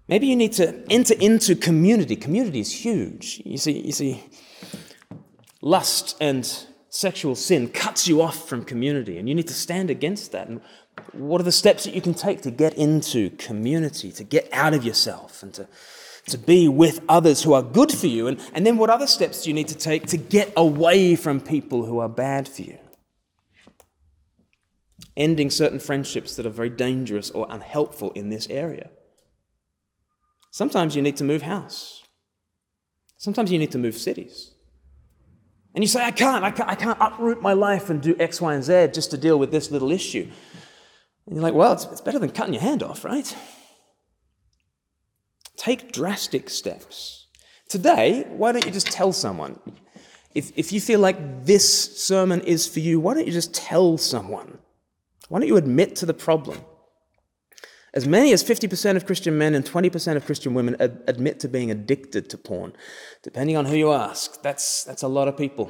Maybe 0.06 0.26
you 0.26 0.36
need 0.36 0.52
to 0.54 0.84
enter 0.90 1.14
into 1.14 1.54
community. 1.54 2.16
Community 2.16 2.60
is 2.60 2.72
huge. 2.72 3.42
You 3.44 3.58
see, 3.58 3.80
you 3.80 3.92
see, 3.92 4.24
lust 5.60 6.16
and 6.20 6.48
sexual 6.88 7.34
sin 7.34 7.68
cuts 7.68 8.08
you 8.08 8.22
off 8.22 8.48
from 8.48 8.64
community, 8.64 9.18
and 9.18 9.28
you 9.28 9.34
need 9.34 9.48
to 9.48 9.54
stand 9.54 9.90
against 9.90 10.32
that. 10.32 10.48
And 10.48 10.62
what 11.12 11.40
are 11.40 11.44
the 11.44 11.52
steps 11.52 11.84
that 11.84 11.94
you 11.94 12.00
can 12.00 12.14
take 12.14 12.40
to 12.42 12.50
get 12.50 12.74
into 12.74 13.30
community, 13.30 14.10
to 14.12 14.24
get 14.24 14.48
out 14.52 14.72
of 14.72 14.84
yourself, 14.84 15.42
and 15.42 15.52
to, 15.54 15.68
to 16.28 16.38
be 16.38 16.68
with 16.68 17.00
others 17.08 17.42
who 17.42 17.52
are 17.52 17.62
good 17.62 17.92
for 17.92 18.06
you? 18.06 18.26
And, 18.26 18.40
and 18.52 18.66
then 18.66 18.76
what 18.76 18.90
other 18.90 19.06
steps 19.06 19.42
do 19.42 19.50
you 19.50 19.54
need 19.54 19.68
to 19.68 19.76
take 19.76 20.06
to 20.08 20.16
get 20.16 20.52
away 20.56 21.16
from 21.16 21.40
people 21.40 21.84
who 21.84 21.98
are 21.98 22.08
bad 22.08 22.48
for 22.48 22.62
you? 22.62 22.78
Ending 25.16 25.50
certain 25.50 25.80
friendships 25.80 26.36
that 26.36 26.46
are 26.46 26.50
very 26.50 26.70
dangerous 26.70 27.30
or 27.30 27.46
unhelpful 27.50 28.12
in 28.12 28.30
this 28.30 28.48
area. 28.48 28.90
Sometimes 30.50 30.94
you 30.94 31.02
need 31.02 31.16
to 31.16 31.24
move 31.24 31.42
house. 31.42 32.04
Sometimes 33.16 33.50
you 33.50 33.58
need 33.58 33.72
to 33.72 33.78
move 33.78 33.96
cities. 33.96 34.52
And 35.74 35.84
you 35.84 35.88
say, 35.88 36.04
I 36.04 36.10
can't, 36.10 36.44
I 36.44 36.50
can't, 36.50 36.68
I 36.68 36.74
can't 36.74 36.98
uproot 37.00 37.42
my 37.42 37.52
life 37.52 37.90
and 37.90 38.00
do 38.00 38.16
X, 38.18 38.40
Y, 38.40 38.54
and 38.54 38.64
Z 38.64 38.88
just 38.92 39.10
to 39.10 39.18
deal 39.18 39.38
with 39.38 39.50
this 39.50 39.70
little 39.70 39.90
issue. 39.90 40.28
And 41.26 41.36
you're 41.36 41.42
like, 41.42 41.54
well, 41.54 41.72
it's, 41.72 41.84
it's 41.84 42.00
better 42.00 42.18
than 42.18 42.30
cutting 42.30 42.54
your 42.54 42.62
hand 42.62 42.82
off, 42.82 43.04
right? 43.04 43.36
Take 45.58 45.92
drastic 45.92 46.48
steps. 46.48 47.26
Today, 47.68 48.24
why 48.28 48.52
don't 48.52 48.64
you 48.64 48.70
just 48.70 48.86
tell 48.86 49.12
someone? 49.12 49.58
If, 50.34 50.52
if 50.56 50.72
you 50.72 50.80
feel 50.80 51.00
like 51.00 51.44
this 51.44 51.98
sermon 52.02 52.40
is 52.42 52.68
for 52.68 52.78
you, 52.78 53.00
why 53.00 53.14
don't 53.14 53.26
you 53.26 53.32
just 53.32 53.52
tell 53.52 53.98
someone? 53.98 54.58
Why 55.28 55.40
don't 55.40 55.48
you 55.48 55.56
admit 55.56 55.96
to 55.96 56.06
the 56.06 56.14
problem? 56.14 56.60
As 57.92 58.06
many 58.06 58.32
as 58.32 58.44
50% 58.44 58.94
of 58.94 59.04
Christian 59.04 59.36
men 59.36 59.54
and 59.54 59.64
20% 59.64 60.14
of 60.14 60.24
Christian 60.24 60.54
women 60.54 60.76
ad- 60.78 61.02
admit 61.08 61.40
to 61.40 61.48
being 61.48 61.72
addicted 61.72 62.30
to 62.30 62.38
porn, 62.38 62.72
depending 63.24 63.56
on 63.56 63.64
who 63.64 63.74
you 63.74 63.92
ask. 63.92 64.40
That's, 64.42 64.84
that's 64.84 65.02
a 65.02 65.08
lot 65.08 65.26
of 65.26 65.36
people, 65.36 65.66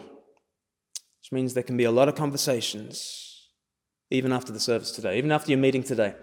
which 1.20 1.32
means 1.32 1.54
there 1.54 1.62
can 1.62 1.78
be 1.78 1.84
a 1.84 1.90
lot 1.90 2.08
of 2.08 2.14
conversations 2.14 3.48
even 4.10 4.32
after 4.32 4.52
the 4.52 4.60
service 4.60 4.90
today, 4.90 5.16
even 5.16 5.32
after 5.32 5.50
your 5.50 5.58
meeting 5.58 5.82
today. 5.82 6.14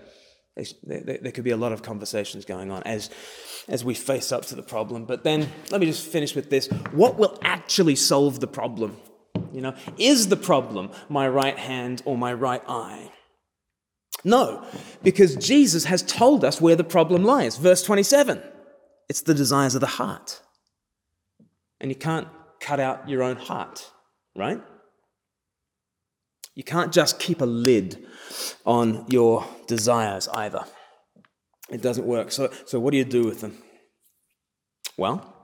There, 0.84 1.20
there, 1.22 1.32
could 1.32 1.44
be 1.44 1.52
a 1.52 1.58
lot 1.58 1.74
of 1.74 1.84
conversations 1.84 2.46
going 2.46 2.72
on 2.72 2.82
as, 2.84 3.10
as 3.68 3.84
we 3.84 3.94
face 3.94 4.32
up 4.32 4.46
to 4.46 4.56
the 4.56 4.64
problem. 4.64 5.04
But 5.04 5.24
then, 5.24 5.50
let 5.70 5.82
me 5.82 5.88
just 5.88 6.08
finish 6.08 6.34
with 6.34 6.50
this. 6.50 6.68
What 6.92 7.18
will 7.18 7.38
actually 7.42 7.98
solve 7.98 8.40
the 8.40 8.48
problem? 8.48 8.98
You 9.52 9.62
know, 9.62 9.76
is 9.98 10.30
the 10.30 10.38
problem 10.38 10.92
my 11.10 11.28
right 11.28 11.58
hand 11.58 12.02
or 12.06 12.18
my 12.18 12.34
right 12.34 12.64
eye? 12.68 13.12
No, 14.24 14.66
because 15.04 15.36
Jesus 15.36 15.86
has 15.86 16.02
told 16.02 16.46
us 16.46 16.62
where 16.62 16.76
the 16.76 16.84
problem 16.84 17.24
lies. 17.24 17.58
Verse 17.58 17.84
27 17.84 18.42
it's 19.08 19.22
the 19.22 19.34
desires 19.36 19.76
of 19.76 19.82
the 19.82 19.88
heart. 19.88 20.42
And 21.80 21.92
you 21.92 21.96
can't 21.96 22.28
cut 22.60 22.80
out 22.80 23.08
your 23.08 23.22
own 23.22 23.36
heart, 23.36 23.92
right? 24.36 24.62
You 26.56 26.64
can't 26.64 26.92
just 26.92 27.20
keep 27.20 27.42
a 27.42 27.46
lid 27.46 28.06
on 28.66 29.06
your 29.10 29.46
desires 29.68 30.28
either. 30.30 30.64
It 31.70 31.82
doesn't 31.82 32.06
work. 32.06 32.32
So, 32.32 32.52
so 32.66 32.80
what 32.80 32.92
do 32.92 32.98
you 32.98 33.06
do 33.06 33.26
with 33.26 33.42
them? 33.42 33.58
Well, 34.98 35.36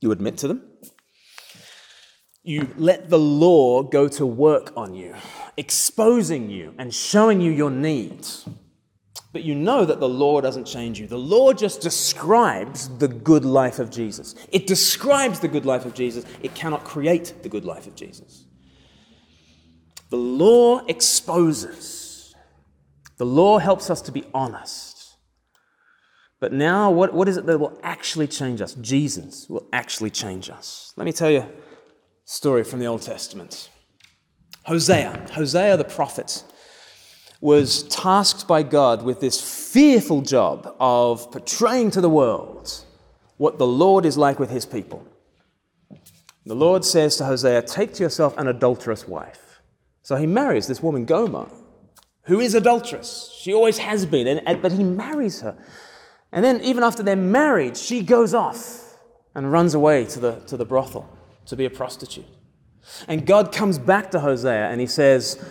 you 0.00 0.10
admit 0.10 0.38
to 0.38 0.48
them. 0.48 0.62
You 2.42 2.74
let 2.76 3.10
the 3.10 3.18
law 3.18 3.82
go 3.82 4.08
to 4.08 4.26
work 4.26 4.72
on 4.76 4.94
you, 4.94 5.14
exposing 5.56 6.50
you 6.50 6.74
and 6.78 6.92
showing 6.92 7.40
you 7.40 7.50
your 7.50 7.70
needs. 7.70 8.46
But 9.32 9.44
you 9.44 9.54
know 9.54 9.84
that 9.84 9.98
the 9.98 10.08
law 10.08 10.40
doesn't 10.40 10.66
change 10.66 11.00
you. 11.00 11.06
The 11.06 11.18
law 11.18 11.52
just 11.52 11.80
describes 11.80 12.88
the 12.98 13.08
good 13.08 13.44
life 13.44 13.78
of 13.78 13.90
Jesus. 13.90 14.34
It 14.52 14.66
describes 14.66 15.40
the 15.40 15.48
good 15.48 15.66
life 15.66 15.84
of 15.84 15.94
Jesus. 15.94 16.24
It 16.42 16.54
cannot 16.54 16.84
create 16.84 17.34
the 17.42 17.48
good 17.48 17.64
life 17.64 17.86
of 17.86 17.96
Jesus. 17.96 18.46
The 20.10 20.16
law 20.16 20.84
exposes, 20.86 22.34
the 23.16 23.26
law 23.26 23.58
helps 23.58 23.90
us 23.90 24.00
to 24.02 24.12
be 24.12 24.24
honest. 24.32 24.94
But 26.40 26.52
now, 26.52 26.90
what, 26.90 27.14
what 27.14 27.28
is 27.28 27.38
it 27.38 27.46
that 27.46 27.58
will 27.58 27.78
actually 27.82 28.26
change 28.26 28.60
us? 28.60 28.74
Jesus 28.74 29.48
will 29.48 29.66
actually 29.72 30.10
change 30.10 30.50
us. 30.50 30.92
Let 30.96 31.04
me 31.04 31.12
tell 31.12 31.30
you 31.30 31.40
a 31.40 31.48
story 32.26 32.64
from 32.64 32.80
the 32.80 32.86
Old 32.86 33.00
Testament. 33.00 33.70
Hosea, 34.64 35.28
Hosea 35.32 35.76
the 35.76 35.84
prophet, 35.84 36.42
was 37.40 37.84
tasked 37.84 38.48
by 38.48 38.62
God 38.62 39.02
with 39.02 39.20
this 39.20 39.40
fearful 39.72 40.22
job 40.22 40.74
of 40.80 41.30
portraying 41.30 41.90
to 41.92 42.00
the 42.00 42.10
world 42.10 42.84
what 43.36 43.58
the 43.58 43.66
Lord 43.66 44.04
is 44.06 44.16
like 44.16 44.38
with 44.38 44.50
his 44.50 44.66
people. 44.66 45.06
The 46.46 46.54
Lord 46.54 46.84
says 46.84 47.16
to 47.16 47.24
Hosea, 47.24 47.62
Take 47.62 47.94
to 47.94 48.02
yourself 48.02 48.36
an 48.38 48.48
adulterous 48.48 49.08
wife. 49.08 49.43
So 50.04 50.16
he 50.16 50.26
marries 50.26 50.66
this 50.66 50.82
woman, 50.82 51.06
Gomer, 51.06 51.48
who 52.24 52.38
is 52.38 52.54
adulterous. 52.54 53.34
She 53.40 53.54
always 53.54 53.78
has 53.78 54.04
been, 54.04 54.28
and, 54.28 54.60
but 54.60 54.70
he 54.70 54.84
marries 54.84 55.40
her. 55.40 55.56
And 56.30 56.44
then, 56.44 56.60
even 56.60 56.84
after 56.84 57.02
they're 57.02 57.16
married, 57.16 57.74
she 57.76 58.02
goes 58.02 58.34
off 58.34 58.98
and 59.34 59.50
runs 59.50 59.72
away 59.72 60.04
to 60.04 60.20
the, 60.20 60.32
to 60.40 60.58
the 60.58 60.66
brothel 60.66 61.08
to 61.46 61.56
be 61.56 61.64
a 61.64 61.70
prostitute. 61.70 62.26
And 63.08 63.24
God 63.26 63.50
comes 63.50 63.78
back 63.78 64.10
to 64.10 64.20
Hosea 64.20 64.68
and 64.68 64.78
he 64.78 64.86
says, 64.86 65.42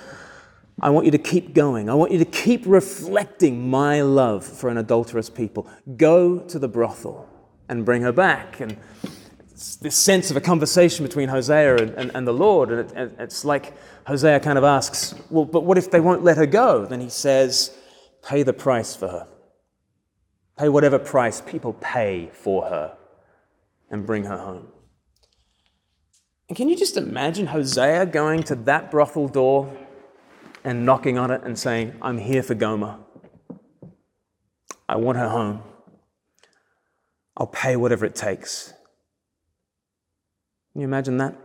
I 0.80 0.92
want 0.92 1.06
you 1.06 1.12
to 1.12 1.18
keep 1.18 1.56
going. 1.56 1.90
I 1.90 1.96
want 1.96 2.12
you 2.12 2.20
to 2.20 2.26
keep 2.26 2.64
reflecting 2.68 3.70
my 3.72 4.02
love 4.02 4.46
for 4.46 4.70
an 4.70 4.78
adulterous 4.78 5.32
people. 5.32 5.68
Go 5.98 6.38
to 6.40 6.60
the 6.60 6.68
brothel 6.68 7.28
and 7.70 7.86
bring 7.86 8.04
her 8.04 8.12
back. 8.12 8.60
And 8.60 8.78
this 9.54 9.96
sense 9.96 10.32
of 10.32 10.38
a 10.38 10.42
conversation 10.42 11.06
between 11.06 11.30
Hosea 11.30 11.78
and, 11.78 11.90
and, 11.92 12.12
and 12.16 12.28
the 12.28 12.34
Lord. 12.34 12.72
And, 12.72 12.80
it, 12.80 12.94
and 12.96 13.16
it's 13.20 13.46
like 13.46 13.74
Hosea 14.08 14.40
kind 14.40 14.58
of 14.58 14.64
asks, 14.64 15.14
Well, 15.30 15.46
but 15.46 15.64
what 15.64 15.78
if 15.78 15.92
they 15.92 16.00
won't 16.00 16.24
let 16.24 16.38
her 16.38 16.46
go? 16.46 16.86
Then 16.86 17.02
he 17.02 17.10
says, 17.10 17.78
Pay 18.28 18.44
the 18.44 18.54
price 18.54 18.96
for 18.96 19.08
her. 19.08 19.28
Pay 20.58 20.70
whatever 20.70 21.00
price 21.00 21.42
people 21.42 21.74
pay 21.74 22.30
for 22.34 22.66
her 22.66 22.96
and 23.90 24.06
bring 24.06 24.26
her 24.26 24.38
home. 24.38 24.68
And 26.50 26.58
can 26.58 26.70
you 26.70 26.76
just 26.76 26.98
imagine 26.98 27.48
Hosea 27.48 28.06
going 28.08 28.44
to 28.44 28.56
that 28.56 28.92
brothel 28.92 29.28
door 29.28 29.76
and 30.64 30.86
knocking 30.86 31.18
on 31.18 31.32
it 31.32 31.42
and 31.44 31.58
saying, 31.58 31.96
I'm 32.02 32.18
here 32.18 32.44
for 32.44 32.54
Gomer. 32.56 33.00
I 34.88 34.98
want 34.98 35.18
her 35.18 35.30
home. 35.30 35.64
I'll 37.36 37.48
pay 37.48 37.76
whatever 37.76 38.06
it 38.06 38.16
takes. 38.16 38.74
Can 40.74 40.82
you 40.82 40.88
imagine 40.88 41.18
that? 41.18 41.36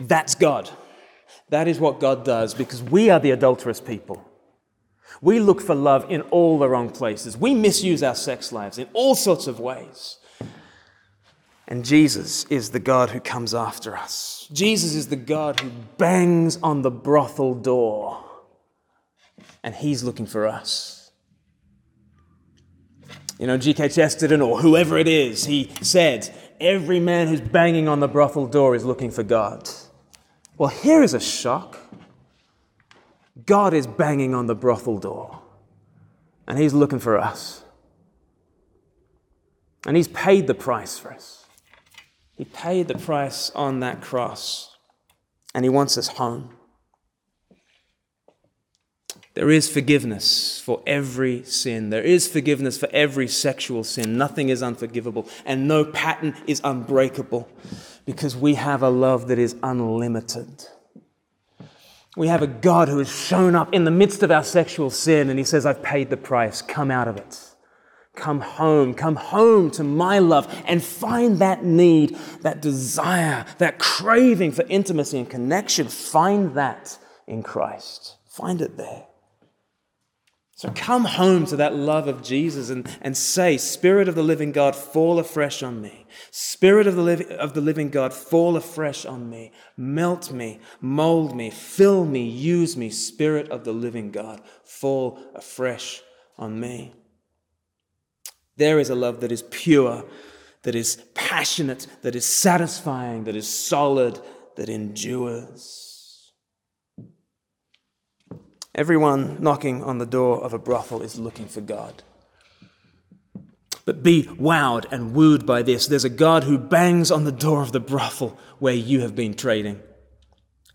That's 0.00 0.34
God. 0.34 0.70
That 1.48 1.68
is 1.68 1.78
what 1.78 2.00
God 2.00 2.24
does 2.24 2.54
because 2.54 2.82
we 2.82 3.10
are 3.10 3.20
the 3.20 3.32
adulterous 3.32 3.80
people. 3.80 4.24
We 5.20 5.40
look 5.40 5.60
for 5.60 5.74
love 5.74 6.10
in 6.10 6.22
all 6.22 6.58
the 6.58 6.68
wrong 6.68 6.90
places. 6.90 7.36
We 7.36 7.54
misuse 7.54 8.02
our 8.02 8.14
sex 8.14 8.52
lives 8.52 8.78
in 8.78 8.88
all 8.92 9.14
sorts 9.14 9.46
of 9.46 9.60
ways. 9.60 10.18
And 11.66 11.84
Jesus 11.84 12.44
is 12.46 12.70
the 12.70 12.78
God 12.78 13.10
who 13.10 13.20
comes 13.20 13.54
after 13.54 13.96
us. 13.96 14.48
Jesus 14.52 14.94
is 14.94 15.08
the 15.08 15.16
God 15.16 15.60
who 15.60 15.70
bangs 15.96 16.58
on 16.62 16.82
the 16.82 16.90
brothel 16.90 17.54
door. 17.54 18.22
And 19.62 19.74
he's 19.74 20.04
looking 20.04 20.26
for 20.26 20.46
us. 20.46 21.10
You 23.38 23.46
know, 23.46 23.56
G.K. 23.56 23.88
Chesterton 23.88 24.40
or 24.40 24.60
whoever 24.60 24.98
it 24.98 25.08
is, 25.08 25.46
he 25.46 25.70
said, 25.80 26.32
every 26.60 27.00
man 27.00 27.28
who's 27.28 27.40
banging 27.40 27.88
on 27.88 28.00
the 28.00 28.08
brothel 28.08 28.46
door 28.46 28.74
is 28.74 28.84
looking 28.84 29.10
for 29.10 29.22
God. 29.22 29.68
Well, 30.56 30.70
here 30.70 31.02
is 31.02 31.14
a 31.14 31.20
shock. 31.20 31.78
God 33.46 33.74
is 33.74 33.86
banging 33.86 34.34
on 34.34 34.46
the 34.46 34.54
brothel 34.54 34.98
door, 34.98 35.40
and 36.46 36.58
He's 36.58 36.72
looking 36.72 37.00
for 37.00 37.18
us. 37.18 37.64
And 39.86 39.96
He's 39.96 40.08
paid 40.08 40.46
the 40.46 40.54
price 40.54 40.98
for 40.98 41.12
us. 41.12 41.46
He 42.36 42.44
paid 42.44 42.88
the 42.88 42.98
price 42.98 43.50
on 43.50 43.80
that 43.80 44.00
cross, 44.00 44.76
and 45.54 45.64
He 45.64 45.68
wants 45.68 45.98
us 45.98 46.08
home. 46.08 46.53
There 49.34 49.50
is 49.50 49.68
forgiveness 49.68 50.60
for 50.60 50.80
every 50.86 51.42
sin. 51.42 51.90
There 51.90 52.02
is 52.02 52.28
forgiveness 52.28 52.78
for 52.78 52.88
every 52.92 53.26
sexual 53.26 53.82
sin. 53.82 54.16
Nothing 54.16 54.48
is 54.48 54.62
unforgivable, 54.62 55.28
and 55.44 55.66
no 55.66 55.84
pattern 55.84 56.36
is 56.46 56.60
unbreakable 56.62 57.48
because 58.06 58.36
we 58.36 58.54
have 58.54 58.82
a 58.82 58.88
love 58.88 59.26
that 59.28 59.38
is 59.38 59.56
unlimited. 59.62 60.66
We 62.16 62.28
have 62.28 62.42
a 62.42 62.46
God 62.46 62.88
who 62.88 62.98
has 62.98 63.12
shown 63.12 63.56
up 63.56 63.74
in 63.74 63.82
the 63.82 63.90
midst 63.90 64.22
of 64.22 64.30
our 64.30 64.44
sexual 64.44 64.88
sin, 64.88 65.28
and 65.28 65.38
He 65.38 65.44
says, 65.44 65.66
I've 65.66 65.82
paid 65.82 66.10
the 66.10 66.16
price. 66.16 66.62
Come 66.62 66.92
out 66.92 67.08
of 67.08 67.16
it. 67.16 67.40
Come 68.14 68.40
home. 68.40 68.94
Come 68.94 69.16
home 69.16 69.72
to 69.72 69.82
my 69.82 70.20
love 70.20 70.46
and 70.66 70.80
find 70.80 71.40
that 71.40 71.64
need, 71.64 72.16
that 72.42 72.62
desire, 72.62 73.44
that 73.58 73.80
craving 73.80 74.52
for 74.52 74.64
intimacy 74.68 75.18
and 75.18 75.28
connection. 75.28 75.88
Find 75.88 76.54
that 76.54 76.96
in 77.26 77.42
Christ. 77.42 78.14
Find 78.28 78.60
it 78.60 78.76
there. 78.76 79.06
So 80.56 80.70
come 80.76 81.04
home 81.04 81.46
to 81.46 81.56
that 81.56 81.74
love 81.74 82.06
of 82.06 82.22
Jesus 82.22 82.70
and, 82.70 82.88
and 83.00 83.16
say, 83.16 83.58
Spirit 83.58 84.08
of 84.08 84.14
the 84.14 84.22
living 84.22 84.52
God, 84.52 84.76
fall 84.76 85.18
afresh 85.18 85.64
on 85.64 85.82
me. 85.82 86.06
Spirit 86.30 86.86
of 86.86 86.94
the, 86.94 87.02
li- 87.02 87.36
of 87.36 87.54
the 87.54 87.60
living 87.60 87.90
God, 87.90 88.14
fall 88.14 88.56
afresh 88.56 89.04
on 89.04 89.28
me. 89.28 89.50
Melt 89.76 90.30
me, 90.30 90.60
mold 90.80 91.34
me, 91.34 91.50
fill 91.50 92.04
me, 92.04 92.22
use 92.22 92.76
me. 92.76 92.88
Spirit 92.88 93.48
of 93.50 93.64
the 93.64 93.72
living 93.72 94.12
God, 94.12 94.40
fall 94.62 95.18
afresh 95.34 96.02
on 96.38 96.60
me. 96.60 96.94
There 98.56 98.78
is 98.78 98.90
a 98.90 98.94
love 98.94 99.20
that 99.20 99.32
is 99.32 99.42
pure, 99.50 100.04
that 100.62 100.76
is 100.76 101.02
passionate, 101.14 101.88
that 102.02 102.14
is 102.14 102.24
satisfying, 102.24 103.24
that 103.24 103.34
is 103.34 103.48
solid, 103.48 104.20
that 104.54 104.68
endures. 104.68 105.83
Everyone 108.74 109.40
knocking 109.40 109.84
on 109.84 109.98
the 109.98 110.06
door 110.06 110.42
of 110.42 110.52
a 110.52 110.58
brothel 110.58 111.00
is 111.00 111.18
looking 111.18 111.46
for 111.46 111.60
God. 111.60 112.02
But 113.84 114.02
be 114.02 114.24
wowed 114.24 114.90
and 114.90 115.14
wooed 115.14 115.46
by 115.46 115.62
this. 115.62 115.86
There's 115.86 116.04
a 116.04 116.10
God 116.10 116.44
who 116.44 116.58
bangs 116.58 117.10
on 117.10 117.24
the 117.24 117.32
door 117.32 117.62
of 117.62 117.72
the 117.72 117.80
brothel 117.80 118.38
where 118.58 118.74
you 118.74 119.00
have 119.00 119.14
been 119.14 119.34
trading, 119.34 119.80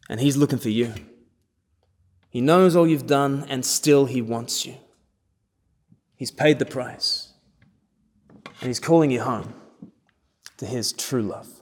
and 0.08 0.20
He's 0.20 0.38
looking 0.38 0.60
for 0.60 0.70
you. 0.70 0.94
He 2.30 2.40
knows 2.40 2.76
all 2.76 2.88
you've 2.88 3.08
done, 3.08 3.46
and 3.50 3.66
still 3.66 4.06
He 4.06 4.22
wants 4.22 4.66
you. 4.66 4.76
He's 6.16 6.32
paid 6.32 6.60
the 6.60 6.66
price, 6.66 7.34
and 8.62 8.68
He's 8.68 8.80
calling 8.80 9.12
you 9.12 9.22
home 9.22 9.56
to 10.58 10.66
His 10.66 10.94
true 10.94 11.24
love. 11.24 11.59